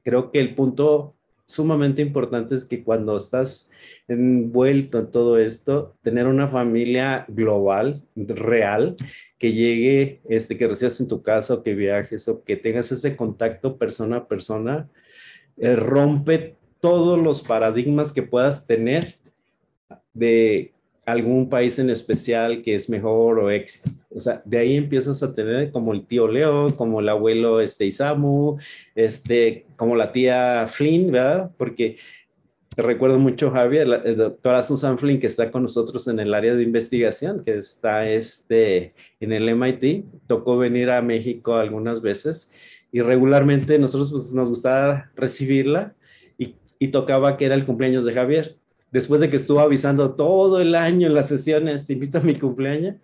[0.03, 1.15] Creo que el punto
[1.49, 3.71] sumamente importante es que cuando estás
[4.07, 8.95] envuelto en todo esto, tener una familia global, real,
[9.39, 13.15] que llegue, este, que recibas en tu casa o que viajes o que tengas ese
[13.15, 14.89] contacto persona a persona,
[15.57, 19.17] eh, rompe todos los paradigmas que puedas tener
[20.13, 20.71] de
[21.11, 23.89] algún país en especial que es mejor o éxito.
[24.09, 27.85] O sea, de ahí empiezas a tener como el tío Leo, como el abuelo este
[27.85, 28.57] Isamu,
[28.95, 31.51] este, como la tía Flynn, ¿verdad?
[31.57, 31.97] Porque
[32.75, 36.63] recuerdo mucho Javier, la, doctora Susan Flynn, que está con nosotros en el área de
[36.63, 42.51] investigación, que está este, en el MIT, tocó venir a México algunas veces
[42.91, 45.95] y regularmente nosotros pues, nos gustaba recibirla
[46.37, 48.58] y, y tocaba que era el cumpleaños de Javier
[48.91, 52.35] después de que estuvo avisando todo el año en las sesiones, te invito a mi
[52.35, 52.95] cumpleaños,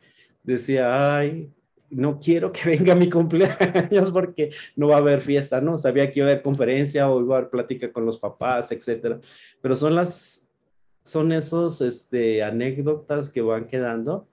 [0.43, 1.49] decía, ay,
[1.89, 5.77] no quiero que venga mi cumpleaños porque no va a haber fiesta, ¿no?
[5.77, 9.19] Sabía que iba a haber conferencia o iba a haber plática con los papás, etcétera.
[9.61, 10.49] Pero son las,
[11.03, 14.27] son esos, este, anécdotas que van quedando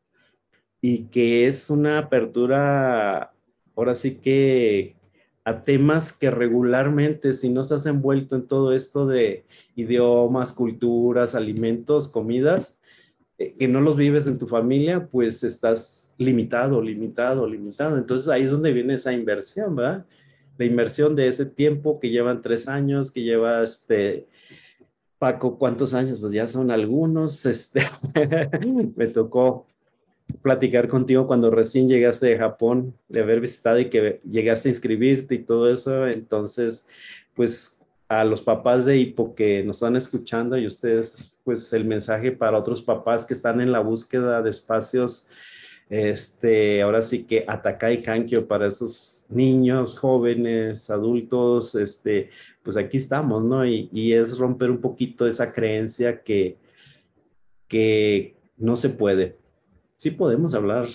[0.80, 3.32] y que es una apertura,
[3.76, 4.96] ahora sí que
[5.44, 11.34] a temas que regularmente, si no se has envuelto en todo esto de idiomas, culturas,
[11.34, 12.78] alimentos, comidas,
[13.38, 17.98] eh, que no los vives en tu familia, pues estás limitado, limitado, limitado.
[17.98, 20.06] Entonces ahí es donde viene esa inversión, ¿verdad?
[20.58, 24.28] La inversión de ese tiempo que llevan tres años, que lleva este,
[25.18, 26.20] Paco, ¿cuántos años?
[26.20, 27.82] Pues ya son algunos, este,
[28.96, 29.66] me tocó
[30.40, 35.34] platicar contigo cuando recién llegaste de Japón, de haber visitado y que llegaste a inscribirte
[35.34, 36.06] y todo eso.
[36.06, 36.86] Entonces,
[37.34, 42.30] pues a los papás de Hipo que nos están escuchando y ustedes, pues el mensaje
[42.32, 45.26] para otros papás que están en la búsqueda de espacios,
[45.88, 52.30] este, ahora sí que Atakai Kankyo para esos niños, jóvenes, adultos, este,
[52.62, 53.66] pues aquí estamos, ¿no?
[53.66, 56.56] Y, y es romper un poquito esa creencia que,
[57.66, 59.36] que no se puede,
[60.02, 60.88] sí podemos hablar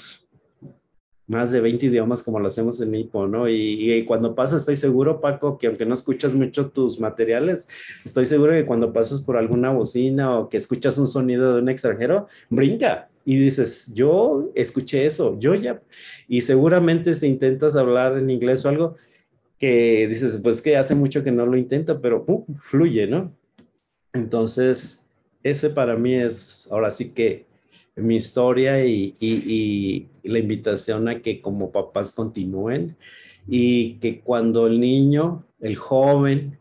[1.28, 3.48] más de 20 idiomas como lo hacemos en Nipo, ¿no?
[3.48, 7.68] Y, cuando pasas, estoy seguro, Paco, que aunque no escuchas mucho tus materiales,
[8.04, 11.70] estoy seguro que cuando pasas por alguna bocina o que escuchas un sonido de un
[11.70, 15.82] extranjero, brinca y dices, yo escuché eso, yo ya.
[16.28, 18.96] Y seguramente si intentas hablar en inglés o algo,
[19.58, 22.26] que dices, pues que hace mucho que no lo intento, pero
[22.60, 23.34] fluye, ¿no?
[24.12, 25.08] Entonces,
[25.44, 27.47] ese para mí es, ahora sí que
[27.98, 32.98] mi historia y, y, la invitación a que como papás continúen
[33.48, 36.60] y que cuando el niño, el joven,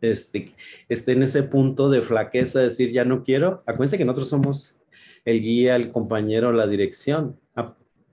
[0.00, 0.54] este,
[0.88, 4.78] esté en ese punto de flaqueza, decir ya no quiero, acuérdense que nosotros somos
[5.24, 7.38] el guía, el compañero, la dirección.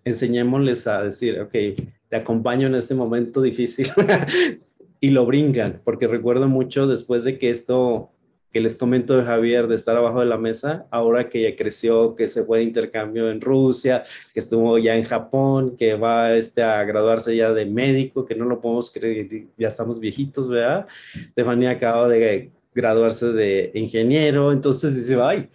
[0.05, 3.89] Enseñémosles a decir, ok, te acompaño en este momento difícil
[5.01, 8.11] y lo brincan, porque recuerdo mucho después de que esto
[8.51, 12.15] que les comento de Javier de estar abajo de la mesa, ahora que ya creció,
[12.15, 16.63] que se fue de intercambio en Rusia, que estuvo ya en Japón, que va este,
[16.63, 19.27] a graduarse ya de médico, que no lo podemos creer,
[19.57, 20.87] ya estamos viejitos, ¿verdad?
[21.15, 25.49] Estefanía acaba de graduarse de ingeniero, entonces dice, ay,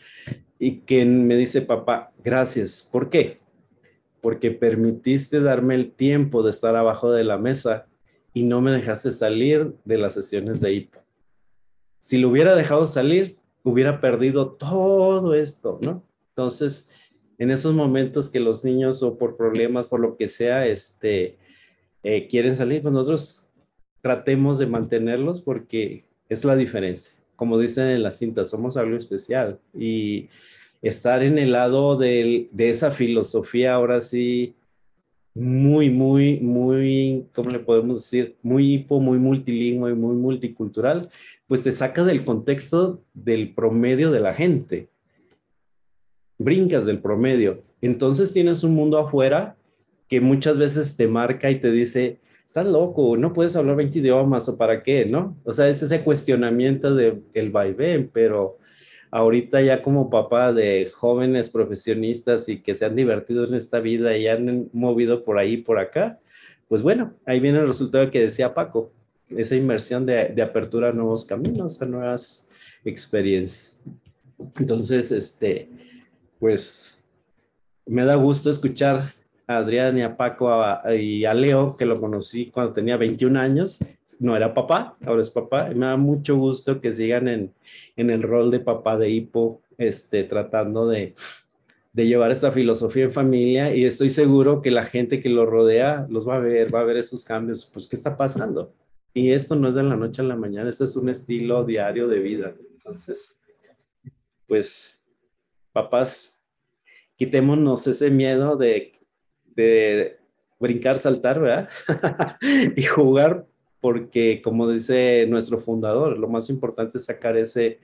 [0.58, 3.40] y que me dice, papá, gracias, ¿por qué?
[4.20, 7.86] Porque permitiste darme el tiempo de estar abajo de la mesa
[8.32, 11.03] y no me dejaste salir de las sesiones de hipo
[12.04, 16.04] si lo hubiera dejado salir, hubiera perdido todo esto, ¿no?
[16.28, 16.90] Entonces,
[17.38, 21.38] en esos momentos que los niños o por problemas, por lo que sea, este,
[22.02, 23.46] eh, quieren salir, pues nosotros
[24.02, 27.14] tratemos de mantenerlos porque es la diferencia.
[27.36, 30.28] Como dicen en la cinta, somos algo especial y
[30.82, 34.54] estar en el lado de, de esa filosofía ahora sí
[35.34, 38.36] muy, muy, muy, ¿cómo le podemos decir?
[38.42, 41.10] Muy hipo, muy multilingüe, muy multicultural,
[41.48, 44.88] pues te saca del contexto del promedio de la gente.
[46.38, 47.62] Brincas del promedio.
[47.80, 49.56] Entonces tienes un mundo afuera
[50.08, 54.48] que muchas veces te marca y te dice, estás loco, no puedes hablar 20 idiomas
[54.48, 55.36] o para qué, ¿no?
[55.44, 58.58] O sea, es ese cuestionamiento del el vaivén, pero
[59.14, 64.16] ahorita ya como papá de jóvenes profesionistas y que se han divertido en esta vida
[64.16, 66.18] y han movido por ahí por acá,
[66.66, 68.90] pues bueno, ahí viene el resultado que decía Paco,
[69.28, 72.48] esa inversión de, de apertura a nuevos caminos, a nuevas
[72.84, 73.78] experiencias.
[74.58, 75.68] Entonces, este,
[76.40, 77.00] pues
[77.86, 79.14] me da gusto escuchar
[79.46, 80.50] a Adrián y a Paco
[80.92, 83.78] y a Leo, que lo conocí cuando tenía 21 años,
[84.18, 85.70] no era papá, ahora es papá.
[85.70, 87.54] Y me da mucho gusto que sigan en,
[87.96, 91.14] en el rol de papá de hipo, este, tratando de,
[91.94, 96.06] de llevar esta filosofía en familia y estoy seguro que la gente que lo rodea
[96.10, 97.66] los va a ver, va a ver esos cambios.
[97.72, 98.74] Pues, ¿qué está pasando?
[99.12, 102.08] Y esto no es de la noche a la mañana, este es un estilo diario
[102.08, 102.54] de vida.
[102.72, 103.38] Entonces,
[104.48, 105.00] pues,
[105.72, 106.42] papás,
[107.16, 108.92] quitémonos ese miedo de,
[109.54, 110.18] de
[110.58, 111.68] brincar, saltar, ¿verdad?
[112.76, 113.46] y jugar
[113.84, 117.80] porque como dice nuestro fundador, lo más importante es sacar ese,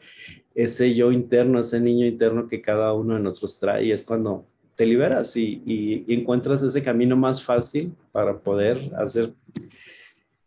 [0.54, 4.46] ese yo interno, ese niño interno que cada uno de nosotros trae y es cuando
[4.76, 9.34] te liberas y, y, encuentras ese camino más fácil para poder hacer,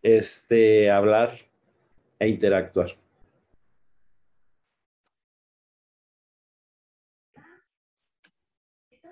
[0.02, 1.38] este, hablar
[2.18, 2.98] e interactuar.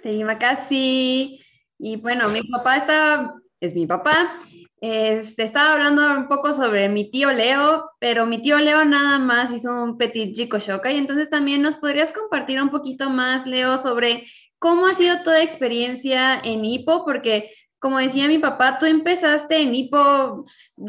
[0.01, 1.40] Sí, casi.
[1.83, 4.37] Y bueno, mi papá está, es mi papá,
[4.81, 9.51] este, estaba hablando un poco sobre mi tío Leo, pero mi tío Leo nada más
[9.51, 14.27] hizo un petit chico y entonces también nos podrías compartir un poquito más, Leo, sobre
[14.59, 19.73] cómo ha sido toda experiencia en Hipo, porque como decía mi papá, tú empezaste en
[19.73, 20.45] Hipo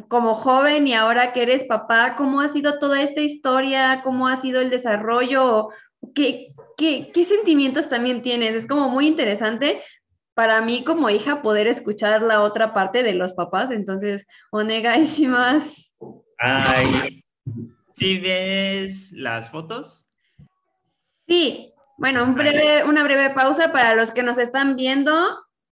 [0.09, 4.03] como joven y ahora que eres papá, ¿cómo ha sido toda esta historia?
[4.05, 5.71] ¿Cómo ha sido el desarrollo?
[6.15, 8.55] ¿Qué, qué, qué sentimientos también tienes?
[8.55, 9.81] Es como muy interesante
[10.35, 14.97] para mí como hija poder escuchar la otra parte de los papás, entonces, onega
[15.29, 15.95] más.
[16.39, 17.23] Ay,
[17.93, 20.09] ¿sí ves las fotos?
[21.27, 25.13] Sí, bueno, una breve pausa para los que nos están viendo,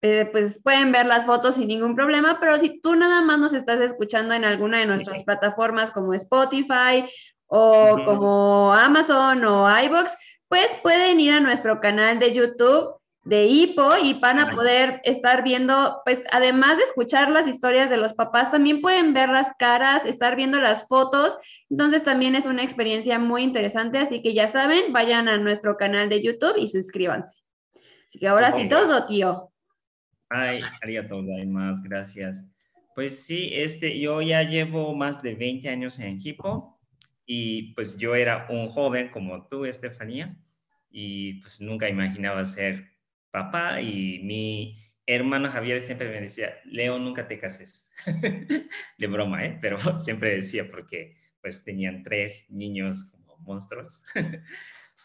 [0.01, 3.53] eh, pues pueden ver las fotos sin ningún problema, pero si tú nada más nos
[3.53, 7.05] estás escuchando en alguna de nuestras plataformas como Spotify
[7.47, 10.11] o como Amazon o iBox,
[10.49, 12.96] pues pueden ir a nuestro canal de YouTube
[13.27, 17.97] de hipo y van a poder estar viendo, pues además de escuchar las historias de
[17.97, 21.37] los papás, también pueden ver las caras, estar viendo las fotos.
[21.69, 26.07] Entonces también es una experiencia muy interesante, así que ya saben, vayan a nuestro canal
[26.07, 27.35] de YouTube y suscríbanse.
[28.07, 29.51] Así que ahora sí, todo, tío.
[30.29, 30.61] Ay,
[31.47, 32.45] más, gracias.
[32.95, 36.79] Pues sí, este, yo ya llevo más de 20 años en hipo
[37.25, 40.33] y pues yo era un joven como tú, Estefanía,
[40.89, 42.96] y pues nunca imaginaba ser
[43.37, 47.89] papá y mi hermano Javier siempre me decía, Leo, nunca te cases.
[48.97, 49.57] de broma, ¿eh?
[49.61, 54.01] Pero siempre decía porque pues tenían tres niños como monstruos.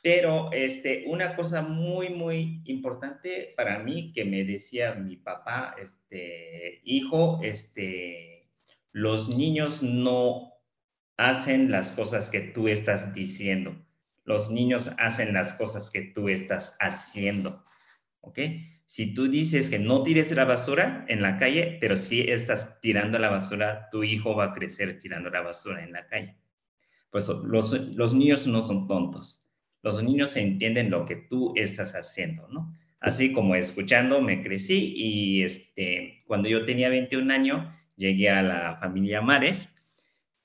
[0.03, 6.81] Pero este, una cosa muy, muy importante para mí que me decía mi papá, este,
[6.83, 8.51] hijo, este,
[8.91, 10.55] los niños no
[11.17, 13.77] hacen las cosas que tú estás diciendo.
[14.25, 17.63] Los niños hacen las cosas que tú estás haciendo.
[18.23, 18.39] ¿Ok?
[18.87, 23.19] Si tú dices que no tires la basura en la calle, pero si estás tirando
[23.19, 26.37] la basura, tu hijo va a crecer tirando la basura en la calle.
[27.11, 29.47] Pues los, los niños no son tontos.
[29.83, 32.77] Los niños entienden lo que tú estás haciendo, ¿no?
[33.01, 38.77] Así como escuchando, me crecí y este, cuando yo tenía 21 años, llegué a la
[38.77, 39.75] familia Mares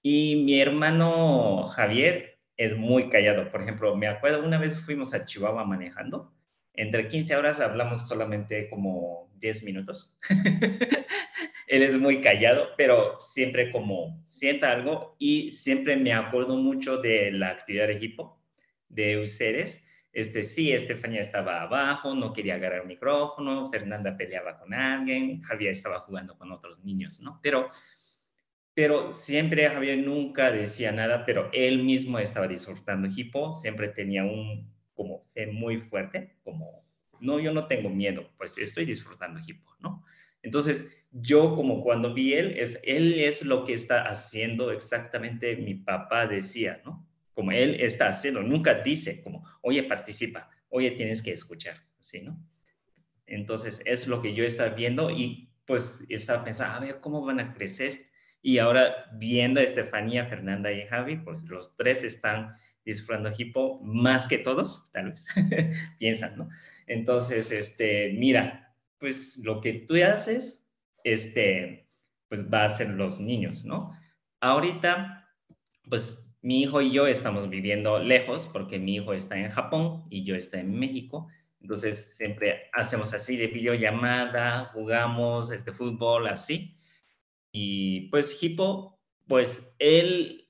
[0.01, 3.51] y mi hermano Javier es muy callado.
[3.51, 6.34] Por ejemplo, me acuerdo una vez fuimos a Chihuahua manejando
[6.78, 10.15] entre 15 horas hablamos solamente como 10 minutos.
[11.67, 17.32] Él es muy callado, pero siempre como sienta algo y siempre me acuerdo mucho de
[17.32, 18.41] la actividad de hipo
[18.88, 19.84] de ustedes.
[20.13, 25.71] Este, sí, Estefania estaba abajo, no quería agarrar el micrófono, Fernanda peleaba con alguien, Javier
[25.71, 27.39] estaba jugando con otros niños, ¿no?
[27.43, 27.69] Pero,
[28.73, 34.76] pero siempre Javier nunca decía nada, pero él mismo estaba disfrutando hipo, siempre tenía un,
[34.98, 36.84] como fe muy fuerte, como,
[37.22, 40.04] no, yo no tengo miedo, pues estoy disfrutando hipo, ¿no?
[40.41, 45.76] Entonces, yo como cuando vi él, es, él es lo que está haciendo exactamente mi
[45.76, 47.08] papá decía, ¿no?
[47.34, 52.38] Como él está haciendo, nunca dice como, oye, participa, oye, tienes que escuchar, ¿sí, no?
[53.28, 57.39] Entonces, es lo que yo estaba viendo y pues estaba pensando, a ver, ¿cómo van
[57.39, 58.08] a crecer?
[58.41, 62.52] Y ahora viendo a Estefanía, Fernanda y Javi, pues los tres están
[62.88, 65.25] disfrutando hipo más que todos, tal vez,
[65.99, 66.49] piensan, ¿no?
[66.88, 70.65] Entonces, este, mira, pues lo que tú haces,
[71.03, 71.89] este,
[72.29, 73.91] pues va a ser los niños, ¿no?
[74.39, 75.29] Ahorita,
[75.89, 80.23] pues mi hijo y yo estamos viviendo lejos porque mi hijo está en Japón y
[80.23, 81.27] yo estoy en México.
[81.59, 86.77] Entonces siempre hacemos así de videollamada, jugamos este fútbol así.
[87.51, 90.47] Y pues Hipo, pues él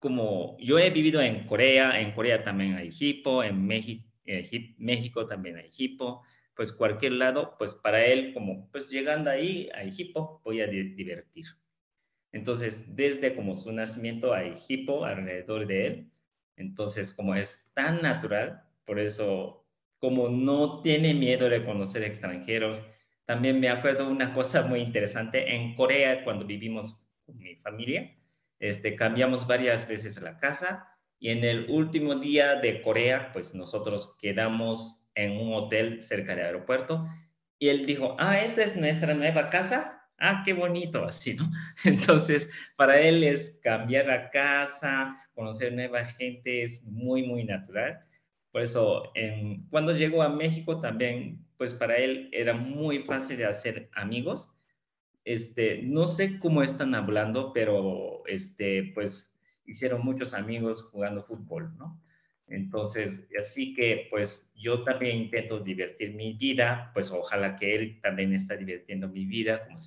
[0.00, 5.26] como yo he vivido en Corea, en Corea también hay hipo, en México, eh, México
[5.26, 6.22] también hay hipo,
[6.56, 11.44] pues cualquier lado, pues para él como pues llegando ahí hay hipo, voy a divertir.
[12.32, 16.12] Entonces, desde como su nacimiento hay hipo alrededor de él.
[16.56, 19.66] Entonces, como es tan natural, por eso
[19.98, 22.82] como no tiene miedo de conocer extranjeros,
[23.26, 28.16] también me acuerdo una cosa muy interesante en Corea cuando vivimos con mi familia
[28.60, 30.86] este, cambiamos varias veces la casa
[31.18, 36.46] y en el último día de Corea, pues nosotros quedamos en un hotel cerca del
[36.46, 37.06] aeropuerto
[37.58, 40.02] y él dijo, ah, esta es nuestra nueva casa.
[40.18, 41.50] Ah, qué bonito, así, ¿no?
[41.84, 48.00] Entonces, para él es cambiar la casa, conocer nueva gente, es muy, muy natural.
[48.50, 49.12] Por eso,
[49.70, 54.52] cuando llegó a México también, pues para él era muy fácil de hacer amigos
[55.32, 62.02] este, no sé cómo están hablando, pero este, pues hicieron muchos amigos jugando fútbol, ¿no?
[62.48, 68.34] Entonces, así que pues yo también intento divertir mi vida, pues ojalá que él también
[68.34, 69.78] está divirtiendo mi vida, como,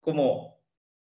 [0.00, 0.60] como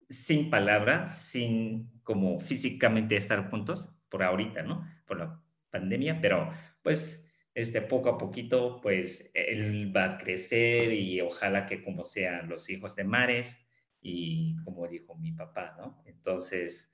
[0.09, 4.87] sin palabra, sin como físicamente estar juntos por ahorita, ¿no?
[5.05, 6.51] Por la pandemia, pero
[6.81, 12.49] pues este, poco a poquito, pues él va a crecer y ojalá que como sean
[12.49, 13.57] los hijos de Mares
[14.01, 16.01] y como dijo mi papá, ¿no?
[16.05, 16.93] Entonces,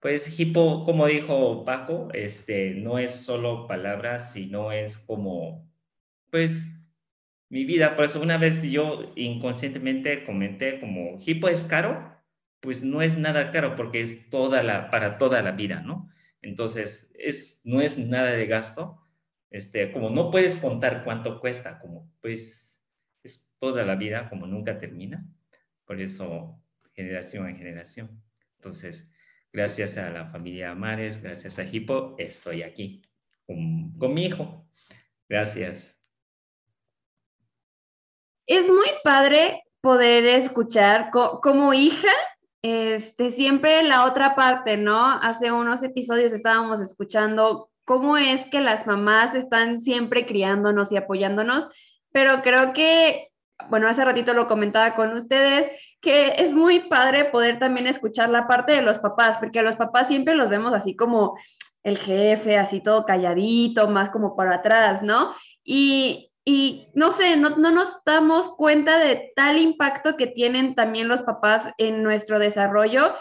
[0.00, 5.70] pues hipo, como dijo Paco, este, no es solo palabras, sino es como,
[6.30, 6.66] pues,
[7.48, 7.94] mi vida.
[7.96, 12.14] Por eso una vez yo inconscientemente comenté como, hipo es caro,
[12.60, 16.10] pues no es nada caro porque es toda la, para toda la vida, ¿no?
[16.42, 19.03] Entonces, es, no es nada de gasto,
[19.54, 22.82] este, como no puedes contar cuánto cuesta, como pues
[23.22, 25.24] es toda la vida, como nunca termina,
[25.84, 26.60] por eso
[26.92, 28.20] generación en generación.
[28.56, 29.08] Entonces,
[29.52, 33.02] gracias a la familia Mares, gracias a Hipo, estoy aquí
[33.46, 34.66] con, con mi hijo.
[35.28, 35.96] Gracias.
[38.48, 42.10] Es muy padre poder escuchar como hija
[42.60, 45.12] este, siempre la otra parte, ¿no?
[45.12, 51.68] Hace unos episodios estábamos escuchando cómo es que las mamás están siempre criándonos y apoyándonos,
[52.12, 53.28] pero creo que,
[53.68, 55.68] bueno, hace ratito lo comentaba con ustedes,
[56.00, 59.76] que es muy padre poder también escuchar la parte de los papás, porque a los
[59.76, 61.36] papás siempre los vemos así como
[61.82, 65.34] el jefe, así todo calladito, más como para atrás, ¿no?
[65.62, 71.08] Y, y no sé, no, no, nos damos cuenta de tal impacto que tienen también
[71.08, 73.14] los papás en nuestro desarrollo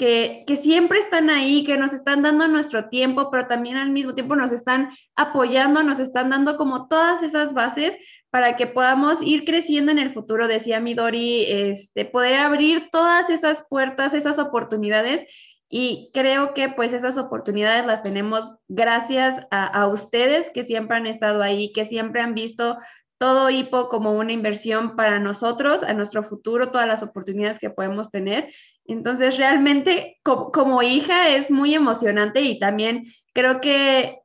[0.00, 4.34] que, siempre están ahí, que nos están dando nuestro tiempo, pero también al mismo tiempo
[4.34, 7.98] nos están apoyando, nos están dando como todas esas bases
[8.30, 13.66] para que podamos ir creciendo en el futuro, decía Midori, este, poder abrir todas esas
[13.68, 15.22] puertas, esas oportunidades.
[15.68, 21.06] Y creo que pues esas oportunidades las tenemos gracias a, a ustedes que siempre han
[21.06, 22.78] estado ahí, que siempre han visto
[23.20, 28.10] todo hipo como una inversión para nosotros, a nuestro futuro, todas las oportunidades que podemos
[28.10, 28.48] tener.
[28.90, 34.18] Entonces, realmente como, hija es muy emocionante y también creo que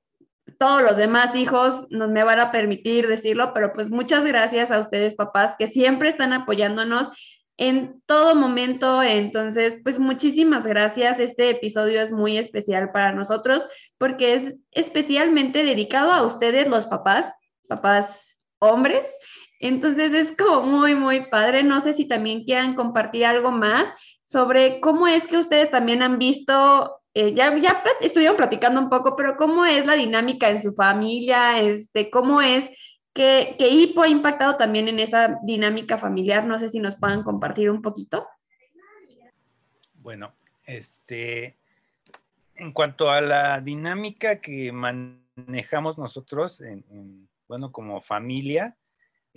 [0.58, 4.80] todos los demás hijos no me van a permitir decirlo, pero pues muchas gracias a
[4.80, 7.12] ustedes papás que siempre están apoyándonos
[7.58, 9.04] en todo momento.
[9.04, 11.20] Entonces, pues muchísimas gracias.
[11.20, 13.68] Este episodio es muy especial para nosotros
[14.00, 17.32] porque es especialmente dedicado a ustedes los papás,
[17.68, 19.06] papás hombres.
[19.60, 21.62] Entonces es como muy, muy padre.
[21.62, 23.94] No sé si también quieran compartir algo más
[24.26, 29.16] sobre cómo es que ustedes también han visto, eh, ya, ya estuvieron platicando un poco,
[29.16, 32.70] pero cómo es la dinámica en su familia, este, cómo es
[33.14, 36.46] que, que HIPO ha impactado también en esa dinámica familiar.
[36.46, 38.28] No sé si nos puedan compartir un poquito.
[39.94, 40.34] Bueno,
[40.66, 41.58] este,
[42.56, 48.76] en cuanto a la dinámica que manejamos nosotros, en, bueno, como familia,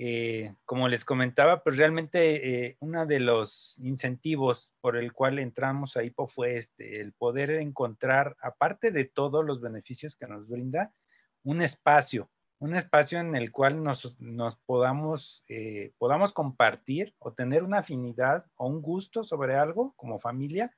[0.00, 5.96] eh, como les comentaba, pues realmente eh, uno de los incentivos por el cual entramos
[5.96, 10.94] a IPO fue este, el poder encontrar, aparte de todos los beneficios que nos brinda,
[11.42, 12.30] un espacio,
[12.60, 14.16] un espacio en el cual nos,
[14.66, 20.72] podamos, eh, podamos compartir o tener una afinidad o un gusto sobre algo como familia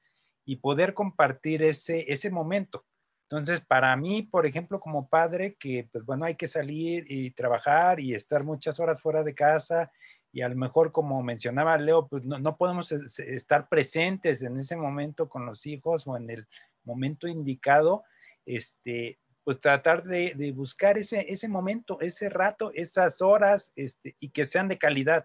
[0.46, 2.86] y poder compartir ese, ese momento.
[3.30, 8.00] Entonces, para mí, por ejemplo, como padre, que pues bueno, hay que salir y trabajar
[8.00, 9.92] y estar muchas horas fuera de casa
[10.32, 15.28] y a lo mejor, como mencionaba Leo, pues no, podemos estar presentes en ese momento
[15.28, 16.46] con los hijos o en el
[16.82, 18.02] momento indicado,
[18.46, 24.44] este, pues tratar de, buscar ese, ese momento, ese rato, esas horas, este, y que
[24.44, 25.24] sean de calidad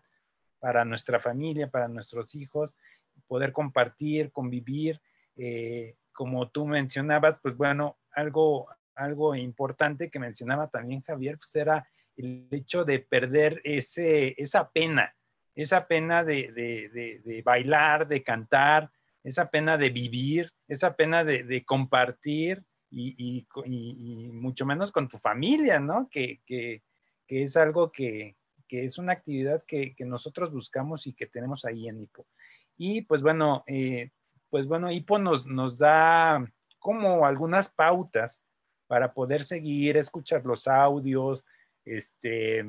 [0.59, 2.75] para nuestra familia, para nuestros hijos,
[3.27, 5.01] poder compartir, convivir,
[5.37, 11.87] eh, como tú mencionabas, pues bueno, algo, algo importante que mencionaba también Javier, pues era
[12.15, 15.13] el hecho de perder ese, esa pena,
[15.53, 18.89] esa pena de, bailar, de cantar,
[19.23, 23.45] esa pena de vivir, esa pena de, compartir y,
[24.31, 26.09] mucho menos con tu familia, ¿no?
[26.09, 26.39] Que,
[27.27, 28.37] es algo que,
[28.69, 32.25] es una actividad que, nosotros buscamos y que tenemos ahí en IPO.
[32.77, 34.11] Y pues bueno, eh,
[34.55, 36.49] pues bueno, IPO nos, da
[36.79, 38.39] como algunas pautas
[38.87, 41.45] para poder seguir, escuchar los audios,
[41.83, 42.59] este,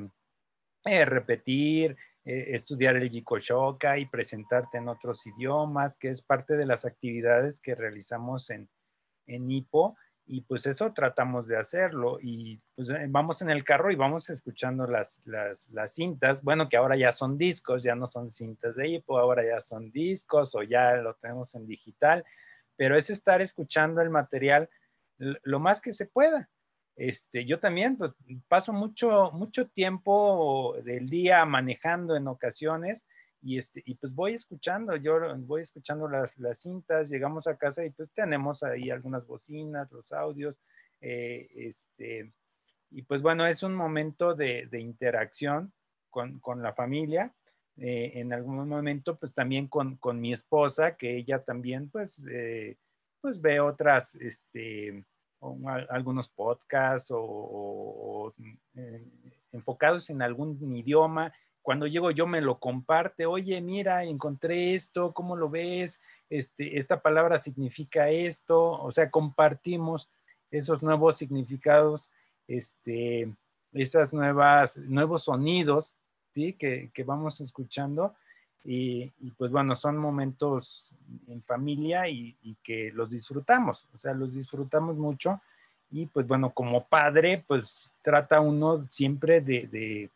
[0.83, 6.65] eh, repetir, eh, estudiar el Jikoshoka y presentarte en otros idiomas, que es parte de
[6.65, 8.67] las actividades que realizamos en,
[9.25, 9.95] en IPO.
[10.29, 12.19] Y pues eso tratamos de hacerlo.
[12.21, 16.43] Y pues eh, vamos en el carro y vamos escuchando las, las, cintas.
[16.43, 19.91] Bueno, que ahora ya son discos, ya no son cintas de IPO, ahora ya son
[19.91, 22.25] discos o ya lo tenemos en digital.
[22.75, 24.69] Pero es estar escuchando el material
[25.17, 26.49] lo más que se pueda.
[26.95, 28.11] Este, yo también pues,
[28.47, 33.07] paso mucho, mucho tiempo del día manejando en ocasiones
[33.41, 37.85] y, este, y pues voy escuchando, yo voy escuchando las, las cintas, llegamos a casa
[37.85, 40.55] y pues tenemos ahí algunas bocinas, los audios,
[41.01, 42.31] eh, este,
[42.89, 45.73] y pues bueno, es un momento de, de interacción
[46.09, 47.33] con, con, la familia.
[47.79, 52.77] Eh, en algún momento pues también con, con, mi esposa, que ella también pues, eh,
[53.21, 55.05] pues ve otras, este,
[55.89, 58.33] algunos podcasts o,
[59.51, 61.31] enfocados en algún idioma
[61.67, 65.99] cuando llego yo me lo comparte, oye, mira, encontré esto, ¿cómo lo ves?
[66.29, 70.07] Este, esta palabra significa esto, o sea, compartimos
[70.49, 72.09] esos nuevos significados,
[72.47, 73.33] este,
[73.73, 75.93] esas nuevas, nuevos sonidos,
[76.31, 76.53] ¿sí?
[76.53, 78.15] Que, vamos escuchando.
[78.63, 80.93] Y, pues bueno, son momentos
[81.27, 85.41] en familia y, que los disfrutamos, o sea, los disfrutamos mucho.
[85.91, 90.09] Y pues bueno, como padre, pues trata uno siempre de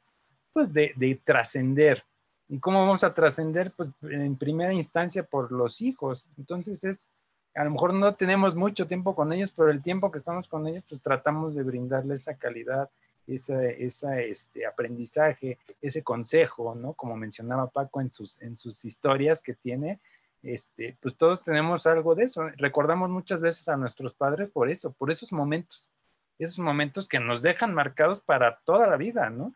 [0.54, 2.04] pues de, trascender.
[2.48, 3.72] ¿Y cómo vamos a trascender?
[3.76, 6.28] Pues en primera instancia por los hijos.
[6.38, 7.10] Entonces es,
[7.56, 10.68] a lo mejor no tenemos mucho tiempo con ellos, pero el tiempo que estamos con
[10.68, 12.90] ellos, pues tratamos de brindarles esa calidad,
[13.28, 16.94] ese esa, este, aprendizaje, ese consejo, ¿no?
[16.94, 20.00] Como mencionaba Paco en sus, en sus historias que tiene,
[20.44, 22.48] este, pues todos tenemos algo de eso.
[22.58, 25.92] Recordamos muchas veces a nuestros padres por eso, por esos momentos,
[26.40, 29.54] esos momentos que nos dejan marcados para toda la vida, ¿no?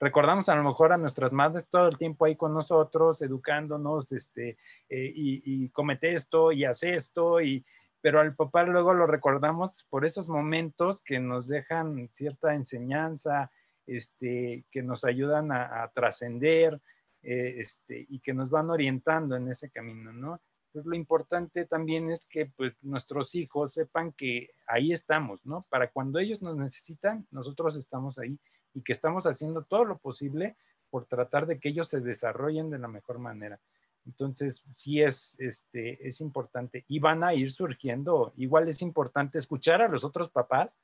[0.00, 4.58] Recordamos a lo mejor a nuestras madres todo el tiempo ahí con nosotros, educándonos, este,
[4.88, 7.64] eh, y, comete esto y hace esto, y,
[8.00, 13.50] pero al papá luego lo recordamos por esos momentos que nos dejan cierta enseñanza,
[13.86, 16.80] este, que nos ayudan a, trascender,
[17.22, 20.40] eh, este, y que nos van orientando en ese camino, ¿no?
[20.72, 25.62] pues lo importante también es que pues nuestros hijos sepan que ahí estamos, ¿no?
[25.70, 28.38] Para cuando ellos nos necesitan, nosotros estamos ahí
[28.74, 30.56] y que estamos haciendo todo lo posible
[30.90, 33.60] por tratar de que ellos se desarrollen de la mejor manera.
[34.06, 38.32] Entonces, sí es, este, es importante y van a ir surgiendo.
[38.36, 40.76] Igual es importante escuchar a los otros papás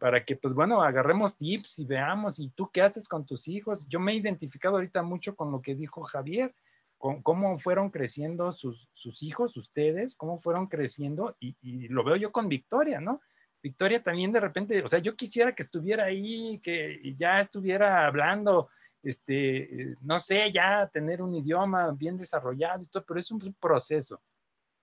[0.00, 3.86] para que, pues bueno, agarremos tips y veamos, ¿y tú qué haces con tus hijos?
[3.88, 6.54] Yo me he identificado ahorita mucho con lo que dijo Javier
[6.98, 8.88] cómo fueron creciendo sus,
[9.22, 13.20] hijos, ustedes, cómo fueron creciendo, y, lo veo yo con Victoria, ¿no?
[13.62, 18.68] Victoria también de repente, o sea, yo quisiera que estuviera ahí, que ya estuviera hablando,
[19.02, 24.20] este, no sé, ya tener un idioma bien desarrollado y todo, pero es un proceso,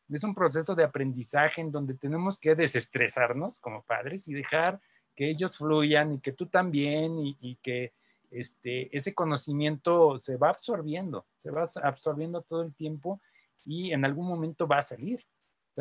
[0.09, 4.79] es un proceso de aprendizaje en donde tenemos que desestresarnos como padres y dejar
[5.15, 7.93] que ellos fluyan y que tú también y que
[8.33, 13.21] este, ese conocimiento se va absorbiendo, se va absorbiendo todo el tiempo
[13.63, 15.23] y en algún momento va a salir.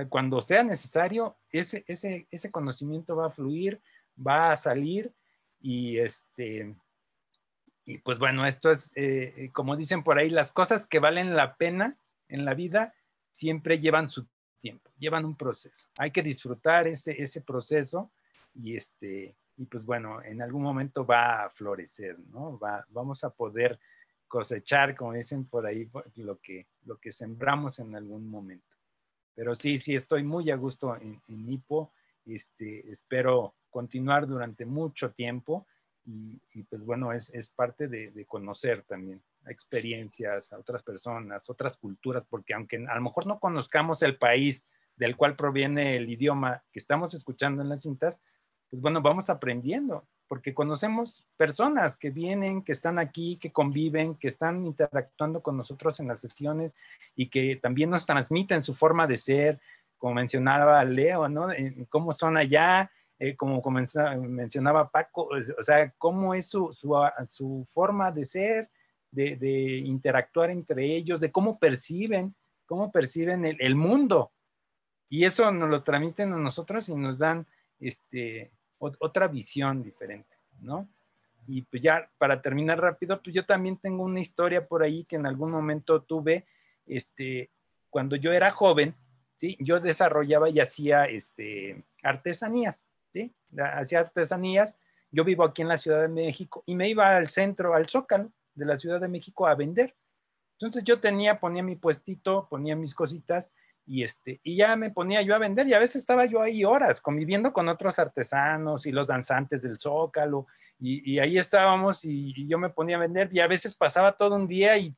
[0.08, 3.80] Cuando sea necesario, ese, ese, ese conocimiento va a fluir,
[4.16, 5.12] va a salir
[5.60, 6.74] y este,
[7.84, 11.36] y pues bueno, esto es, eh, eh, como dicen por ahí, las cosas que valen
[11.36, 12.94] la pena en la vida
[13.30, 14.26] siempre llevan su
[14.58, 15.88] tiempo, llevan un proceso.
[15.98, 18.10] Hay que disfrutar ese, ese proceso
[18.54, 22.58] y este, y pues bueno, en algún momento va a florecer, ¿no?
[22.58, 23.78] Va, vamos a poder
[24.28, 28.71] cosechar, como dicen por ahí, lo que, lo que sembramos en algún momento.
[29.34, 31.92] Pero sí, sí, estoy muy a gusto en, en Hipo.
[32.24, 35.66] Este, espero continuar durante mucho tiempo
[36.04, 41.76] y, pues bueno, es, es parte de, de, conocer también experiencias a otras personas, otras
[41.76, 44.64] culturas, porque aunque a lo mejor no conozcamos el país
[44.96, 48.20] del cual proviene el idioma que estamos escuchando en las cintas,
[48.68, 54.28] pues bueno, vamos aprendiendo, porque conocemos personas que vienen, que están aquí, que conviven, que
[54.28, 56.72] están interactuando con nosotros en las sesiones
[57.14, 59.60] y que también nos transmiten su forma de ser,
[59.98, 61.48] como mencionaba Leo, ¿no?
[61.90, 65.28] Cómo son allá, eh, como mencionaba Paco,
[65.58, 68.70] o sea, cómo es su, su, forma de ser,
[69.10, 74.32] de, de, interactuar entre ellos, de cómo perciben, cómo perciben el, el mundo.
[75.10, 77.46] Y eso nos lo transmiten a nosotros y nos dan
[77.78, 78.50] este,
[78.98, 80.88] otra visión diferente, ¿no?
[81.46, 85.16] Y pues ya para terminar rápido, pues yo también tengo una historia por ahí que
[85.16, 86.46] en algún momento tuve,
[86.86, 87.50] este,
[87.90, 88.94] cuando yo era joven,
[89.36, 89.56] ¿sí?
[89.60, 93.32] Yo desarrollaba y hacía, este, artesanías, ¿sí?
[93.56, 94.76] Hacía artesanías.
[95.10, 98.32] Yo vivo aquí en la Ciudad de México y me iba al centro, al Zócalo
[98.54, 99.94] de la Ciudad de México a vender.
[100.58, 103.50] Entonces yo tenía, ponía mi puestito, ponía mis cositas
[103.84, 106.64] y, este, y ya me ponía yo a vender y a veces estaba yo ahí
[106.64, 110.46] horas conviviendo con otros artesanos y los danzantes del Zócalo
[110.78, 114.48] y, ahí estábamos y, yo me ponía a vender y a veces pasaba todo un
[114.48, 114.94] día y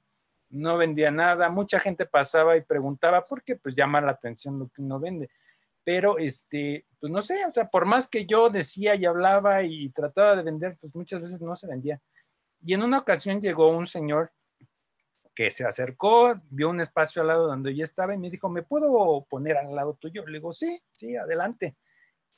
[0.51, 4.83] no vendía nada, mucha gente pasaba y preguntaba porque pues llama la atención lo que
[4.83, 5.31] uno vende,
[5.83, 9.91] pero este, pues no sé, o sea, por más que yo decía y hablaba y
[9.91, 12.01] trataba de vender, pues muchas veces no se vendía.
[12.65, 14.33] Y en una ocasión llegó un señor
[15.35, 18.63] que se acercó, vio un espacio al lado donde yo estaba y me dijo, ¿me
[18.63, 20.25] puedo poner al lado tuyo?
[20.27, 21.77] Le digo, sí, sí, adelante.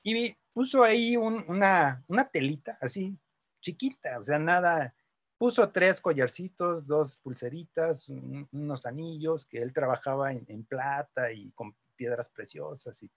[0.03, 3.18] Y puso ahí una, una telita así,
[3.61, 4.94] chiquita, o sea, nada,
[5.36, 12.30] puso tres collarcitos, dos pulseritas, unos anillos, que él trabajaba en, plata y con piedras
[12.30, 13.11] preciosas y,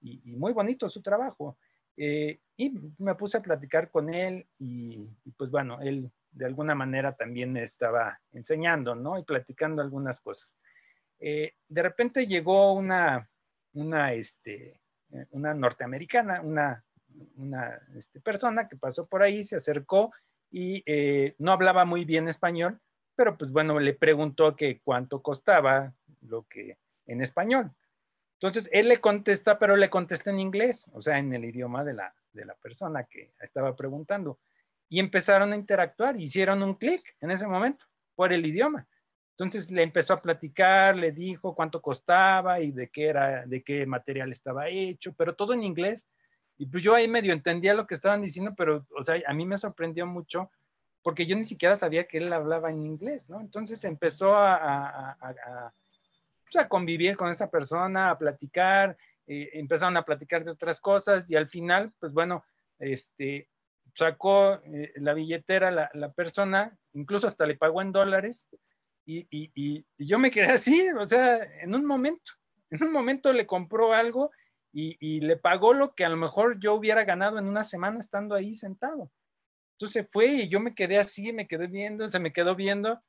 [0.00, 1.58] y, muy bonito su trabajo.
[1.98, 6.74] Eh, y me puse a platicar con él y, y, pues bueno, él de alguna
[6.74, 9.18] manera también estaba enseñando, ¿no?
[9.18, 10.54] Y platicando algunas cosas.
[11.18, 13.28] Eh, de repente llegó una,
[13.72, 14.78] una, este,
[15.30, 16.84] una norteamericana, una,
[17.36, 20.12] una este, persona que pasó por ahí, se acercó
[20.50, 22.80] y eh, no hablaba muy bien español,
[23.14, 26.76] pero pues bueno, le preguntó que cuánto costaba lo que
[27.06, 27.72] en español.
[28.34, 31.94] Entonces él le contesta, pero le contesta en inglés, o sea, en el idioma de
[31.94, 34.38] la, de la persona que estaba preguntando
[34.88, 37.84] y empezaron a interactuar, hicieron un clic en ese momento
[38.14, 38.86] por el idioma.
[39.32, 43.84] Entonces le empezó a platicar, le dijo cuánto costaba y de qué era, de qué
[43.84, 46.08] material estaba hecho, pero todo en inglés.
[46.56, 49.44] Y pues yo ahí medio entendía lo que estaban diciendo, pero, o sea, a mí
[49.44, 50.50] me sorprendió mucho
[51.02, 53.40] porque yo ni siquiera sabía que él hablaba en inglés, ¿no?
[53.40, 55.72] Entonces empezó a, a, a,
[56.50, 61.36] pues, convivir con esa persona, a platicar, eh, empezaron a platicar de otras cosas y
[61.36, 62.44] al final, pues bueno,
[62.78, 63.48] este,
[63.96, 68.48] sacó eh, la billetera la, persona, incluso hasta le pagó en dólares,
[69.04, 72.32] y, y, y, yo me quedé así, o sea, en un momento,
[72.70, 74.30] en un momento le compró algo
[74.78, 78.34] y, le pagó lo que a lo mejor yo hubiera ganado en una semana estando
[78.34, 79.10] ahí sentado.
[79.72, 83.02] Entonces fue y yo me quedé así, me quedé viendo, se me quedó viendo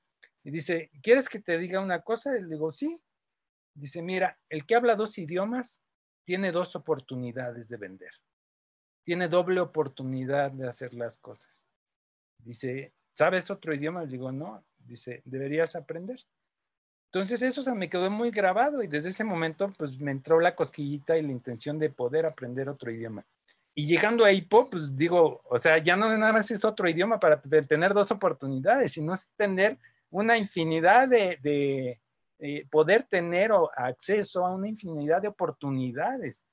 [0.46, 2.38] y dice, ¿quieres que te diga una cosa?
[2.38, 3.04] Y le digo, sí.
[3.74, 5.82] Dice, mira, el que habla dos idiomas
[6.24, 8.12] tiene dos oportunidades de vender.
[9.08, 11.66] Tiene doble oportunidad de hacer las cosas.
[12.40, 14.04] Dice, ¿sabes otro idioma?
[14.04, 14.66] Le digo, no.
[14.80, 16.20] Dice, deberías aprender.
[17.06, 20.58] Entonces eso se me quedó muy grabado y desde ese momento pues me entró la
[20.58, 23.26] cosquillita y la intención de poder aprender otro idioma.
[23.74, 27.18] Y llegando a IPO, pues digo, o sea, ya no nada más es otro idioma
[27.18, 29.78] para tener dos oportunidades, sino es tener
[30.10, 32.02] una infinidad de,
[32.40, 36.44] eh, poder tener acceso a una infinidad de oportunidades.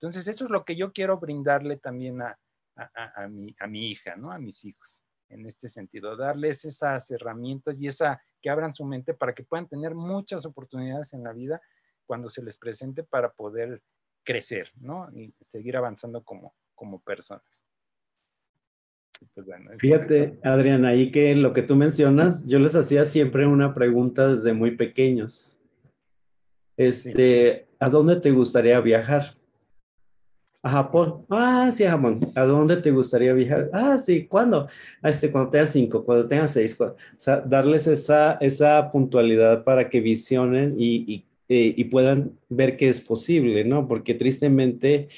[0.00, 2.38] Entonces eso es lo que yo quiero brindarle también a,
[2.74, 4.32] a, mi, a mi hija, ¿no?
[4.32, 9.12] A mis hijos, en este sentido, darles esas herramientas y esa, que abran su mente
[9.12, 11.60] para que puedan tener muchas oportunidades en la vida
[12.06, 13.82] cuando se les presente para poder
[14.24, 15.08] crecer, ¿no?
[15.12, 17.66] Y seguir avanzando como, como personas.
[19.34, 19.46] Pues
[19.78, 24.54] Fíjate, Adriana, ahí que lo que tú mencionas, yo les hacía siempre una pregunta desde
[24.54, 25.60] muy pequeños.
[26.78, 29.39] Este, ¿a dónde te gustaría viajar?
[30.62, 31.24] A Japón.
[31.30, 32.20] Ah, sí, a Japón.
[32.34, 33.70] ¿A dónde te gustaría viajar?
[33.72, 34.68] Ah, sí, ¿cuándo?
[35.00, 36.78] Ah, este, cuando tengas cinco, cuando tengas seis.
[36.80, 42.90] O sea, darles esa, esa puntualidad para que visionen y, y, y puedan ver que
[42.90, 43.88] es posible, ¿no?
[43.88, 45.08] Porque tristemente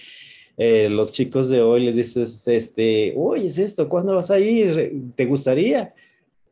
[0.56, 5.12] eh, los chicos de hoy les dices, este, oye, es esto, ¿cuándo vas a ir?
[5.16, 5.92] ¿Te gustaría?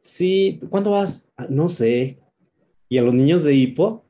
[0.02, 1.28] Sí, ¿cuándo vas?
[1.36, 2.18] Ah, no sé.
[2.88, 4.04] Y a los niños de hipo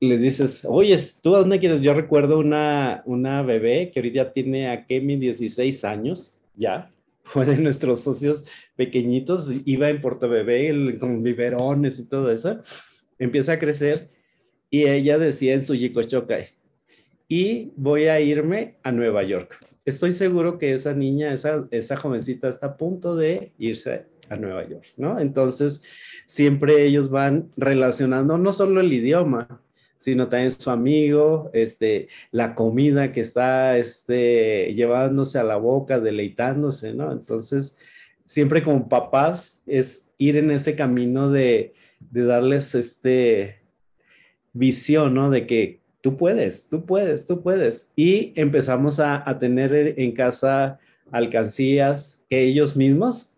[0.00, 1.82] les dices, oye, ¿tú a dónde quieres?
[1.82, 6.90] Yo recuerdo una, una bebé que ahorita tiene a Kemi 16 años, ya,
[7.22, 8.44] fue de nuestros socios
[8.76, 12.60] pequeñitos, iba en Puerto Bebé con biberones y todo eso,
[13.18, 14.08] empieza a crecer
[14.70, 16.38] y ella decía en su Yicochoca,
[17.28, 19.58] y voy a irme a Nueva York.
[19.84, 24.66] Estoy seguro que esa niña, esa, esa jovencita está a punto de irse a Nueva
[24.66, 25.20] York, ¿no?
[25.20, 25.82] Entonces,
[26.26, 29.60] siempre ellos van relacionando no solo el idioma,
[30.00, 36.94] sino también su amigo, este, la comida que está este, llevándose a la boca, deleitándose,
[36.94, 37.12] ¿no?
[37.12, 37.76] Entonces,
[38.24, 43.60] siempre como papás es ir en ese camino de, de darles este
[44.54, 45.28] visión, ¿no?
[45.28, 47.90] De que tú puedes, tú puedes, tú puedes.
[47.94, 50.78] Y empezamos a, tener en casa
[51.10, 53.34] alcancías que ellos mismos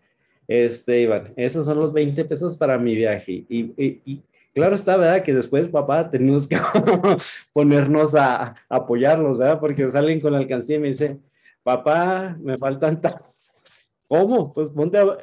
[0.47, 3.45] este, iban, esos son los 20 pesos para mi viaje.
[3.49, 5.22] Y, claro está, ¿verdad?
[5.22, 6.59] Que después, papá, tenemos que
[7.53, 9.61] ponernos a, apoyarlos, ¿verdad?
[9.61, 11.22] Porque salen con la alcancía y me dicen,
[11.62, 13.00] papá, me faltan...
[14.09, 14.53] ¿Cómo?
[14.53, 15.16] Pues ponte a,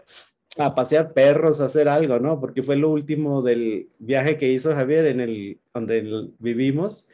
[0.58, 2.40] a pasear perros, a hacer algo, ¿no?
[2.40, 7.08] Porque fue lo último del viaje que hizo Javier en el donde vivimos.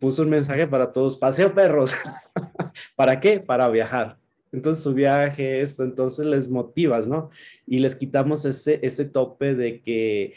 [0.00, 1.94] Puso un mensaje para todos, paseo perros.
[2.96, 3.40] ¿Para qué?
[3.40, 4.18] Para viajar.
[4.52, 7.30] Entonces su viaje, esto, entonces les motivas, ¿no?
[7.66, 10.34] Y les quitamos ese, ese tope de que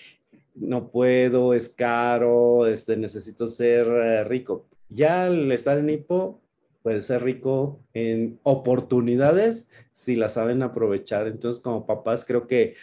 [0.56, 4.66] no puedo, es caro, este, necesito ser eh, rico.
[4.90, 6.42] Ya al estar en hipo,
[6.82, 11.28] puede ser rico en oportunidades si las saben aprovechar.
[11.28, 12.76] Entonces, como papás, creo que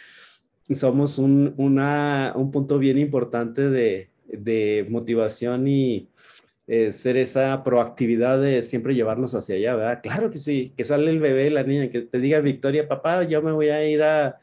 [0.71, 6.09] somos un, un punto bien importante de, de motivación y
[6.65, 9.99] eh, ser esa proactividad de siempre llevarnos hacia allá, ¿verdad?
[10.01, 13.41] Claro que sí, que sale el bebé, la niña, que te diga Victoria, papá, yo
[13.41, 14.39] me voy a ir a,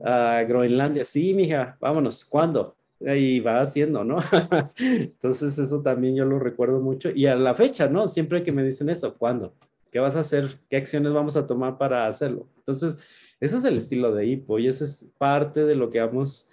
[0.00, 1.04] a Groenlandia.
[1.04, 2.24] Sí, mija, vámonos.
[2.24, 2.74] ¿Cuándo?
[3.00, 4.18] y va haciendo, ¿no?
[4.78, 8.08] Entonces eso también yo lo recuerdo mucho y a la fecha, ¿no?
[8.08, 9.54] Siempre que me dicen eso, ¿cuándo?
[9.92, 10.58] ¿Qué vas a hacer?
[10.68, 12.48] ¿Qué acciones vamos a tomar para hacerlo?
[12.58, 16.46] Entonces, ese es el estilo de hipo y ese es parte de lo que vamos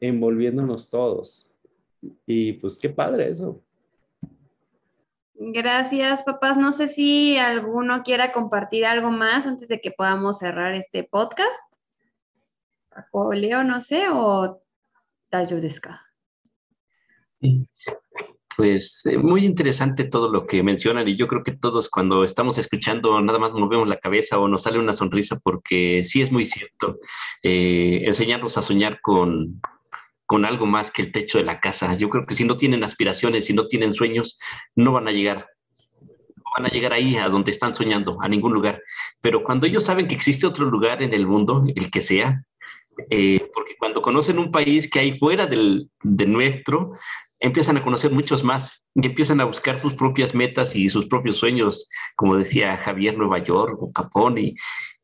[0.00, 1.54] envolviéndonos todos.
[2.26, 3.62] Y pues qué padre eso.
[5.34, 6.56] Gracias, papás.
[6.56, 11.71] No sé si alguno quiera compartir algo más antes de que podamos cerrar este podcast.
[13.12, 14.62] O Leo, no sé, o
[18.56, 22.58] pues eh, muy interesante todo lo que mencionan y yo creo que todos cuando estamos
[22.58, 26.44] escuchando nada más movemos la cabeza o nos sale una sonrisa porque sí es muy
[26.44, 26.98] cierto
[27.42, 29.60] eh, enseñarnos a soñar con,
[30.26, 31.94] con algo más que el techo de la casa.
[31.96, 34.38] Yo creo que si no tienen aspiraciones, si no tienen sueños,
[34.76, 35.46] no van a llegar
[36.54, 38.82] van a llegar ahí a donde están soñando, a ningún lugar.
[39.22, 42.44] Pero cuando ellos saben que existe otro lugar en el mundo, el que sea,
[43.10, 46.92] eh, porque cuando conocen un país que hay fuera del, de nuestro,
[47.40, 51.36] empiezan a conocer muchos más y empiezan a buscar sus propias metas y sus propios
[51.36, 54.54] sueños, como decía Javier, Nueva York o Capón, y,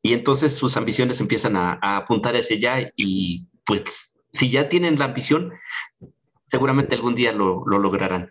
[0.02, 3.82] y entonces sus ambiciones empiezan a, apuntar hacia allá y pues
[4.32, 5.52] si ya tienen la ambición,
[6.50, 8.30] seguramente algún día lo, lo lograrán.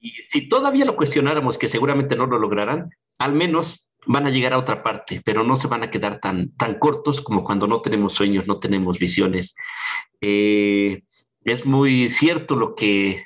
[0.00, 4.52] Y si todavía lo cuestionáramos que seguramente no lo lograrán, al menos van a llegar
[4.52, 7.80] a otra parte, pero no se van a quedar tan, tan cortos como cuando no
[7.80, 9.54] tenemos sueños, no tenemos visiones.
[10.20, 11.02] Eh,
[11.44, 13.22] es muy cierto lo que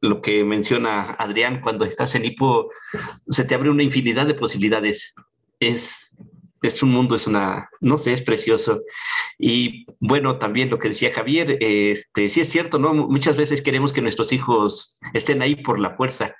[0.00, 2.70] lo que menciona Adrián, cuando estás en hipo,
[3.28, 5.14] se te abre una infinidad de posibilidades.
[5.58, 6.16] Es,
[6.62, 8.82] es un mundo, es una, no sé, es precioso.
[9.38, 12.94] Y bueno, también lo que decía Javier, este, sí es cierto, ¿no?
[12.94, 16.34] Muchas veces queremos que nuestros hijos estén ahí por la fuerza.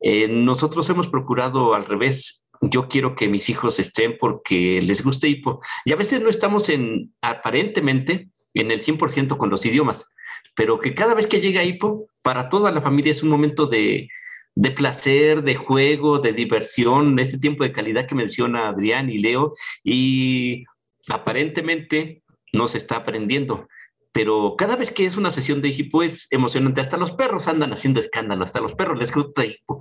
[0.00, 2.43] Eh, nosotros hemos procurado al revés.
[2.70, 5.60] Yo quiero que mis hijos estén porque les guste hipo.
[5.84, 10.10] Y a veces no estamos en, aparentemente, en el 100% con los idiomas,
[10.54, 14.08] pero que cada vez que llega hipo, para toda la familia es un momento de,
[14.54, 19.52] de placer, de juego, de diversión, ese tiempo de calidad que menciona Adrián y Leo,
[19.82, 20.64] y
[21.08, 23.66] aparentemente no se está aprendiendo.
[24.14, 26.80] Pero cada vez que es una sesión de hipo es emocionante.
[26.80, 29.80] Hasta los perros andan haciendo escándalo, hasta los perros les gusta hipo.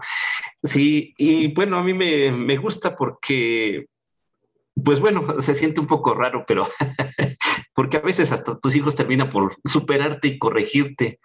[0.63, 3.85] Sí, y bueno, a mí me, me gusta porque
[4.83, 6.67] pues bueno, se siente un poco raro, pero
[7.75, 11.19] porque a veces hasta tus hijos terminan por superarte y corregirte.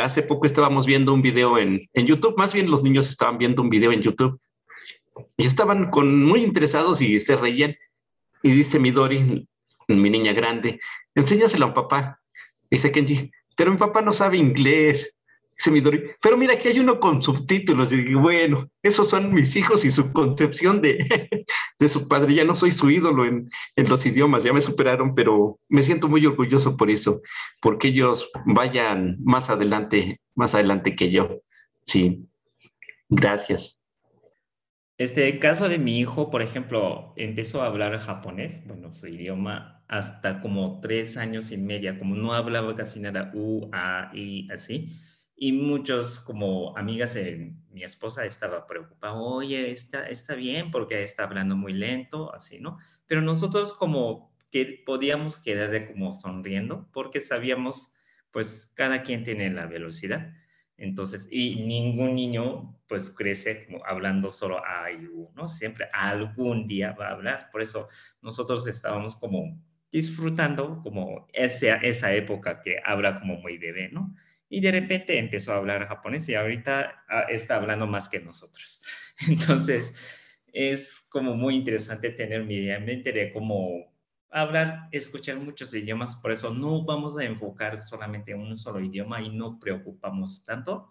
[0.00, 3.62] Hace poco estábamos viendo un video en, en YouTube, más bien los niños estaban viendo
[3.62, 4.38] un video en YouTube
[5.36, 7.76] y estaban con, muy interesados y se reían.
[8.42, 9.48] Y dice mi Dori,
[9.88, 10.80] mi niña grande,
[11.14, 12.21] enséñaselo a papá.
[12.72, 15.14] Dice Kenji, pero mi papá no sabe inglés
[16.20, 17.92] pero mira, aquí hay uno con subtítulos.
[17.92, 20.98] Y digo, bueno, esos son mis hijos y su concepción de,
[21.78, 22.34] de su padre.
[22.34, 26.08] Ya no soy su ídolo en, en, los idiomas, ya me superaron, pero me siento
[26.08, 27.20] muy orgulloso por eso,
[27.60, 31.42] porque ellos vayan más adelante, más adelante que yo.
[31.84, 32.26] Sí,
[33.08, 33.78] gracias.
[34.98, 40.40] Este caso de mi hijo, por ejemplo, empezó a hablar japonés, bueno, su idioma, hasta
[40.40, 44.88] como tres años y media, como no hablaba casi nada, U, A, I, así
[45.44, 47.16] y muchos como amigas
[47.70, 52.78] mi esposa estaba preocupada, oye, está, está bien porque está hablando muy lento, así, ¿no?
[53.06, 57.92] Pero nosotros como que podíamos quedar de como sonriendo porque sabíamos,
[58.30, 60.32] pues cada quien tiene la velocidad.
[60.76, 65.48] Entonces, y ningún niño pues crece como hablando solo a y ¿no?
[65.48, 67.48] Siempre algún día va a hablar.
[67.50, 67.88] Por eso
[68.20, 69.60] nosotros estábamos como
[69.92, 74.14] disfrutando como esa, esa época que habla como muy bebé, ¿no?
[74.52, 78.82] y de repente empezó a hablar japonés y ahorita ah, está hablando más que nosotros.
[79.28, 79.94] Entonces,
[80.52, 83.90] es como muy interesante tener mi mente de cómo
[84.30, 89.22] hablar, escuchar muchos idiomas, por eso no vamos a enfocar solamente en un solo idioma
[89.22, 90.90] y no preocupamos tanto.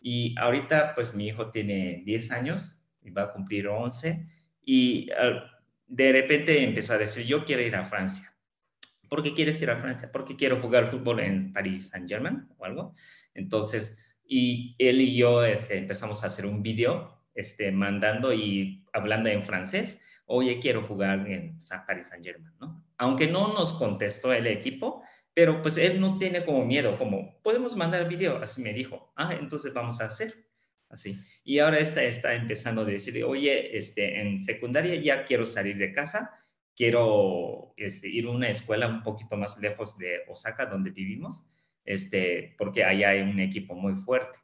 [0.00, 4.26] Y ahorita, pues mi hijo tiene 10 años y va a cumplir 11
[4.62, 5.44] y ah,
[5.86, 8.33] de repente empezó a decir, yo quiero ir a Francia.
[9.08, 10.10] ¿Por qué quieres ir a Francia?
[10.12, 12.94] Porque quiero jugar fútbol en París Saint-Germain o algo.
[13.34, 13.96] Entonces,
[14.26, 19.42] y él y yo este, empezamos a hacer un video este, mandando y hablando en
[19.42, 22.84] francés, oye, quiero jugar en París Saint-Germain, ¿no?
[22.98, 25.02] Aunque no nos contestó el equipo,
[25.34, 29.34] pero pues él no tiene como miedo, como, podemos mandar video, así me dijo, ah,
[29.38, 30.46] entonces vamos a hacer,
[30.88, 31.20] así.
[31.42, 35.92] Y ahora está, está empezando a decir, oye, este, en secundaria ya quiero salir de
[35.92, 36.30] casa,
[36.76, 41.46] quiero este, ir a una escuela un poquito más lejos de Osaka, donde vivimos,
[41.84, 44.38] este, porque allá hay un equipo muy fuerte.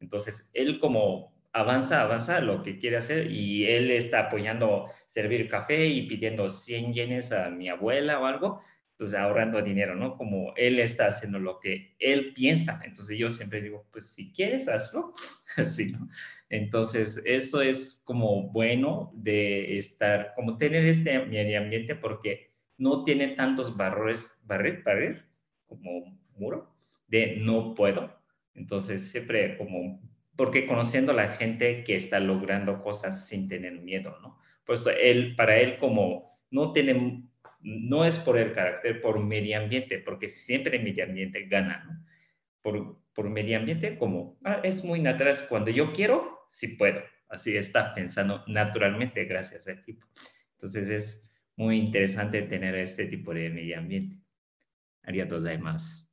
[0.00, 5.86] Entonces, él como avanza, avanza lo que quiere hacer y él está apoyando servir café
[5.86, 8.60] y pidiendo 100 yenes a mi abuela o algo,
[9.00, 10.14] entonces ahorrando dinero, ¿no?
[10.18, 12.82] Como él está haciendo lo que él piensa.
[12.84, 15.14] Entonces yo siempre digo, pues si quieres, hazlo.
[15.56, 16.06] Así, ¿no?
[16.50, 23.28] Entonces eso es como bueno de estar, como tener este medio ambiente porque no tiene
[23.28, 25.24] tantos barreres, barrer, barrer,
[25.66, 26.74] como muro,
[27.08, 28.14] de no puedo.
[28.54, 30.02] Entonces siempre como,
[30.36, 34.36] porque conociendo a la gente que está logrando cosas sin tener miedo, ¿no?
[34.66, 37.29] Pues él, para él como no tiene
[37.62, 42.06] no es por el carácter, por medio ambiente, porque siempre el medio ambiente gana, ¿no?
[42.62, 47.00] Por, por medio ambiente, como, ah, es muy natural, cuando yo quiero, sí puedo.
[47.28, 50.06] Así está pensando naturalmente gracias al equipo.
[50.54, 54.16] Entonces es muy interesante tener este tipo de medio ambiente.
[55.04, 56.06] Arigatou gozaimasu.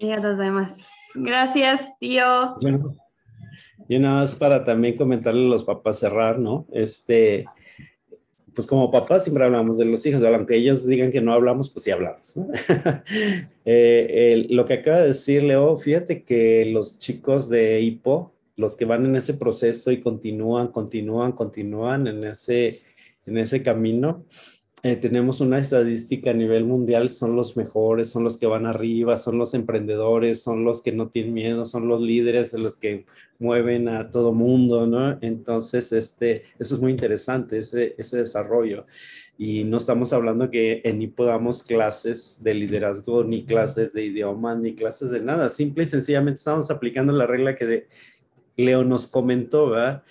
[0.00, 0.84] Arigatou gozaimasu.
[1.14, 2.56] Gracias, tío.
[3.88, 6.66] y nada más para también comentarle a los papás cerrar, ¿no?
[6.72, 7.46] Este,
[8.54, 11.84] pues como papás siempre hablamos de los hijos, aunque ellos digan que no hablamos, pues
[11.84, 12.34] sí hablamos.
[13.70, 18.86] Eh, lo que acaba de decir Leo, fíjate que los chicos de HIPO, los que
[18.86, 22.80] van en ese proceso y continúan, continúan, continúan en ese,
[23.26, 24.24] en ese camino,
[24.82, 29.16] eh, tenemos una estadística a nivel mundial, son los mejores, son los que van arriba,
[29.16, 33.04] son los emprendedores, son los que no tienen miedo, son los líderes, los que
[33.38, 35.18] mueven a todo mundo, ¿no?
[35.20, 38.86] Entonces, este, eso es muy interesante, ese, ese desarrollo.
[39.36, 44.74] Y no estamos hablando que ni podamos clases de liderazgo, ni clases de idiomas, ni
[44.74, 45.48] clases de nada.
[45.48, 47.88] Simple y sencillamente estamos aplicando la regla que de,
[48.58, 50.02] Leo nos comentó, ¿verdad?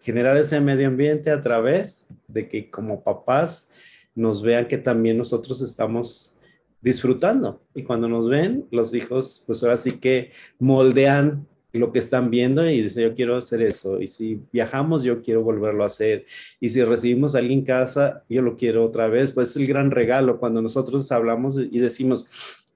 [0.00, 3.68] Generar ese medio ambiente a través de que como papás
[4.14, 6.36] nos vean que también nosotros estamos
[6.80, 7.62] disfrutando.
[7.74, 12.68] Y cuando nos ven, los hijos, pues ahora sí que moldean lo que están viendo
[12.68, 14.00] y dicen, yo quiero hacer eso.
[14.00, 16.26] Y si viajamos, yo quiero volverlo a hacer.
[16.60, 19.30] Y si recibimos a alguien en casa, yo lo quiero otra vez.
[19.30, 22.26] Pues es el gran regalo cuando nosotros hablamos y decimos,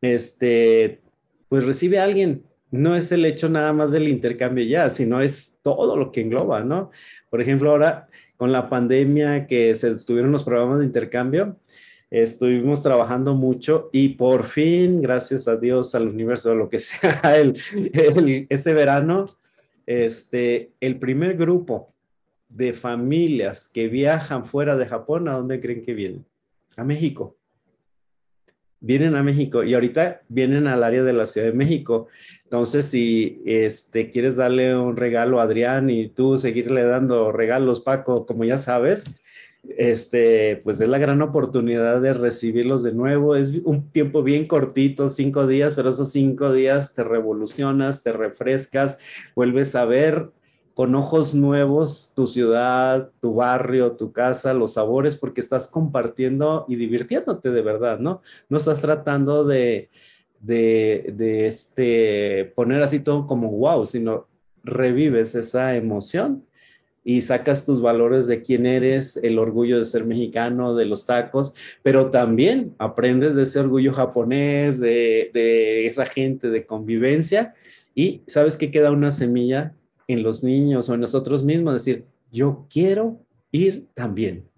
[0.01, 1.01] este,
[1.49, 2.45] pues recibe a alguien.
[2.71, 6.65] No es el hecho nada más del intercambio ya, sino es todo lo que engloba,
[6.65, 6.91] ¿no?
[7.31, 11.57] Por ejemplo, ahora con la pandemia que se tuvieron los programas de intercambio,
[12.11, 17.39] estuvimos trabajando mucho y por fin, gracias a Dios, al universo, a lo que sea,
[17.39, 17.57] el,
[18.49, 19.27] este verano,
[19.87, 21.93] este, el primer grupo
[22.49, 26.25] de familias que viajan fuera de Japón, ¿a dónde creen que vienen?
[26.77, 27.37] A México
[28.81, 32.09] vienen a México y ahorita vienen al área de la Ciudad de México.
[32.45, 38.27] Entonces, si este, quieres darle un regalo a Adrián y tú seguirle dando regalos, Paco,
[38.27, 39.05] como ya sabes,
[39.77, 43.35] este, pues es la gran oportunidad de recibirlos de nuevo.
[43.35, 48.97] Es un tiempo bien cortito, cinco días, pero esos cinco días te revolucionas, te refrescas,
[49.35, 50.31] vuelves a ver
[50.77, 56.77] con ojos nuevos tu ciudad, tu barrio, tu casa, los sabores, porque estás compartiendo y
[56.77, 58.21] divirtiéndote de verdad, ¿no?
[58.51, 59.89] No estás tratando de,
[60.39, 64.29] de, este, poner así todo como wow, sino
[64.65, 66.45] revives esa emoción
[67.03, 71.55] y sacas tus valores de quién eres, el orgullo de ser mexicano, de los tacos,
[71.83, 77.55] pero también aprendes de ese orgullo japonés, de, de esa gente de convivencia
[77.95, 79.73] y sabes que queda una semilla
[80.09, 84.49] en los niños o en nosotros mismos, decir, yo quiero ir también.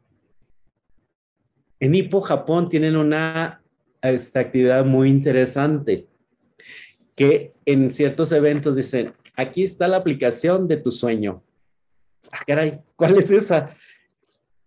[1.80, 3.62] En Hippo, Japón, tienen una
[4.02, 6.06] esta actividad muy interesante
[7.16, 11.42] que en ciertos eventos dicen, aquí está la aplicación de tu sueño.
[12.30, 13.74] Ah, caray, ¿cuál es esa?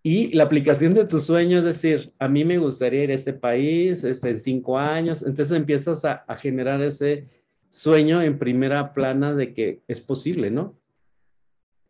[0.02, 3.32] Y la aplicación de tu sueño es decir, a mí me gustaría ir a este
[3.32, 5.22] país este, en cinco años.
[5.22, 7.26] Entonces empiezas a, a generar ese,
[7.72, 10.78] sueño en primera plana de que es posible, ¿no?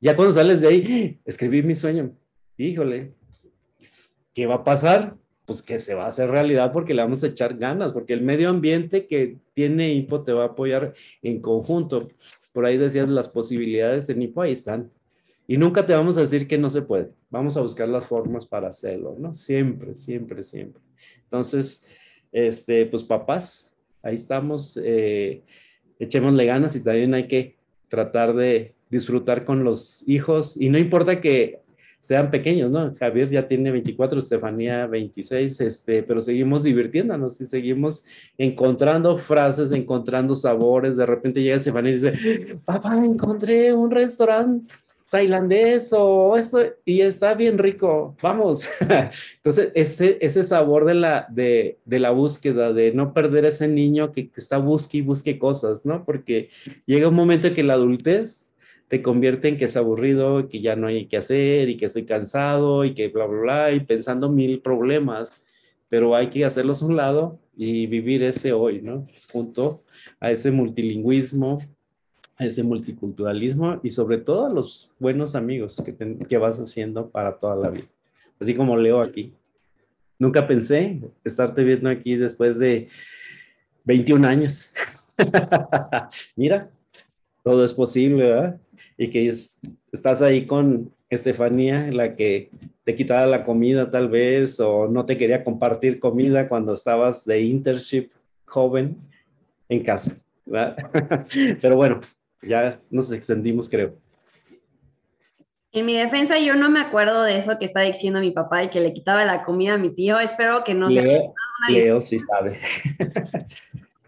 [0.00, 2.16] Ya cuando sales de ahí, escribí mi sueño.
[2.56, 3.14] Híjole,
[4.32, 5.16] ¿qué va a pasar?
[5.44, 8.22] Pues que se va a hacer realidad porque le vamos a echar ganas, porque el
[8.22, 12.08] medio ambiente que tiene HIPO te va a apoyar en conjunto.
[12.52, 14.88] Por ahí decías las posibilidades en HIPO, ahí están.
[15.48, 17.10] Y nunca te vamos a decir que no se puede.
[17.28, 19.34] Vamos a buscar las formas para hacerlo, ¿no?
[19.34, 20.80] Siempre, siempre, siempre.
[21.24, 21.82] Entonces,
[22.30, 24.78] este, pues papás, ahí estamos.
[24.80, 25.42] Eh,
[26.02, 27.56] echémosle ganas y también hay que
[27.88, 31.60] tratar de disfrutar con los hijos y no importa que
[32.00, 32.92] sean pequeños, ¿no?
[32.92, 38.02] Javier ya tiene 24, Estefanía 26, este, pero seguimos divirtiéndonos y seguimos
[38.36, 40.96] encontrando frases, encontrando sabores.
[40.96, 44.74] De repente llega Estefanía y dice, papá, encontré un restaurante
[45.12, 48.70] tailandés o esto, y está bien rico, vamos.
[49.36, 54.10] Entonces, ese, ese sabor de la, de, de la búsqueda, de no perder ese niño
[54.10, 56.06] que, está busque y busque cosas, ¿no?
[56.06, 56.48] Porque
[56.86, 58.54] llega un momento en que la adultez
[58.88, 62.06] te convierte en que es aburrido, que ya no hay que hacer y que estoy
[62.06, 65.42] cansado y que bla, bla, bla, y pensando mil problemas,
[65.90, 69.04] pero hay que hacerlos a un lado y vivir ese hoy, ¿no?
[69.30, 69.84] Junto
[70.20, 71.58] a ese multilingüismo,
[72.44, 75.94] ese multiculturalismo y sobre todo a los buenos amigos que,
[76.28, 77.86] que vas haciendo para toda la vida.
[78.40, 79.32] Así como leo aquí.
[80.18, 82.88] Nunca pensé estarte viendo aquí después de
[83.84, 84.70] 21 años.
[86.36, 86.70] Mira,
[87.42, 88.60] todo es posible, ¿verdad?
[88.96, 89.32] Y que
[89.92, 92.50] estás ahí con Estefanía, la que
[92.84, 97.42] te quitaba la comida tal vez, o no te quería compartir comida cuando estabas de
[97.42, 98.10] internship
[98.46, 98.96] joven
[99.68, 100.16] en casa.
[100.46, 100.76] ¿verdad?
[101.60, 102.00] Pero bueno,
[102.42, 103.96] ya nos extendimos, creo.
[105.74, 108.68] En mi defensa, yo no me acuerdo de eso que está diciendo mi papá y
[108.68, 110.18] que le quitaba la comida a mi tío.
[110.18, 111.70] Espero que no Leo, sea.
[111.70, 112.58] Leo sí sabe.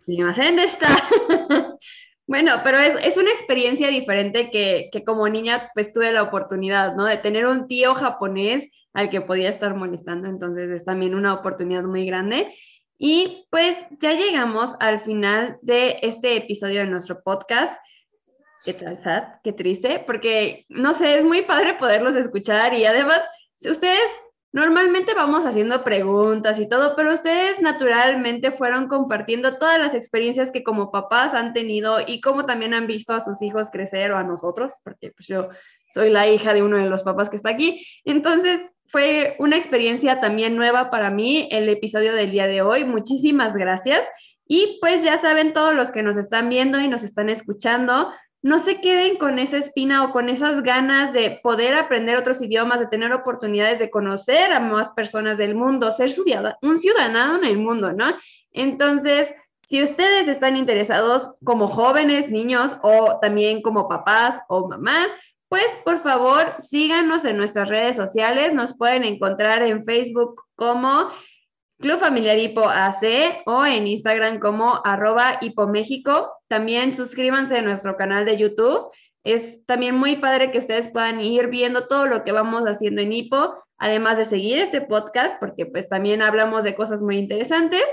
[0.06, 0.88] ¿Dónde está?
[2.26, 6.94] bueno, pero es, es, una experiencia diferente que, que, como niña pues tuve la oportunidad,
[6.96, 7.06] ¿no?
[7.06, 10.28] De tener un tío japonés al que podía estar molestando.
[10.28, 12.54] Entonces es también una oportunidad muy grande.
[12.98, 17.74] Y pues ya llegamos al final de este episodio de nuestro podcast
[18.64, 23.20] qué tal, sad, qué triste, porque no sé, es muy padre poderlos escuchar y además,
[23.60, 24.08] ustedes
[24.54, 30.62] Normalmente vamos haciendo preguntas y todo, pero ustedes naturalmente fueron compartiendo todas las experiencias que
[30.62, 34.22] como papás han tenido y cómo también han visto a sus hijos crecer o a
[34.22, 35.48] nosotros, porque pues yo
[35.92, 37.84] soy la hija de uno de los papás que está aquí.
[38.04, 42.84] Entonces, fue una experiencia también nueva para mí el episodio del día de hoy.
[42.84, 44.06] Muchísimas gracias.
[44.46, 48.12] Y pues ya saben todos los que nos están viendo y nos están escuchando,
[48.44, 52.78] no se queden con esa espina o con esas ganas de poder aprender otros idiomas,
[52.78, 56.10] de tener oportunidades de conocer a más personas del mundo, ser
[56.60, 58.04] un ciudadano en el mundo, ¿no?
[58.52, 65.10] Entonces, si ustedes están interesados como jóvenes, niños o también como papás o mamás,
[65.48, 68.52] pues por favor síganos en nuestras redes sociales.
[68.52, 71.10] Nos pueden encontrar en Facebook como
[71.80, 76.32] Club Familiar Hipo AC o en Instagram como arroba México.
[76.48, 78.90] También suscríbanse a nuestro canal de YouTube.
[79.24, 83.12] Es también muy padre que ustedes puedan ir viendo todo lo que vamos haciendo en
[83.12, 87.84] Hipo, además de seguir este podcast, porque pues también hablamos de cosas muy interesantes.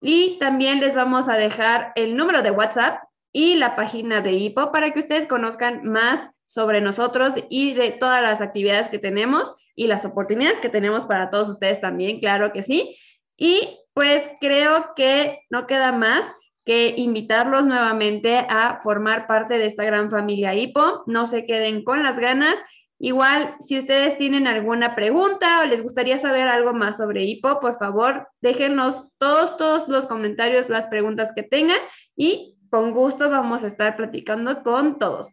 [0.00, 3.02] Y también les vamos a dejar el número de WhatsApp
[3.32, 8.20] y la página de Hipo para que ustedes conozcan más sobre nosotros y de todas
[8.20, 12.62] las actividades que tenemos y las oportunidades que tenemos para todos ustedes también, claro que
[12.62, 12.96] sí.
[13.36, 16.32] Y pues creo que no queda más
[16.64, 21.04] que invitarlos nuevamente a formar parte de esta gran familia HIPO.
[21.06, 22.58] No se queden con las ganas.
[22.98, 27.78] Igual, si ustedes tienen alguna pregunta o les gustaría saber algo más sobre HIPO, por
[27.78, 31.78] favor, déjenos todos, todos los comentarios, las preguntas que tengan
[32.16, 35.28] y con gusto vamos a estar platicando con todos.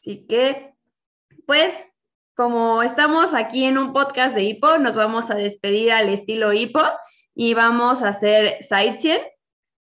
[0.00, 0.74] Así que,
[1.46, 1.88] pues,
[2.36, 6.82] como estamos aquí en un podcast de HIPO, nos vamos a despedir al estilo HIPO
[7.34, 9.20] y vamos a hacer Saichen.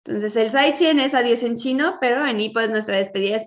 [0.04, 3.40] Entonces, el Saichen es adiós en chino, pero en Ipo es nuestra despedida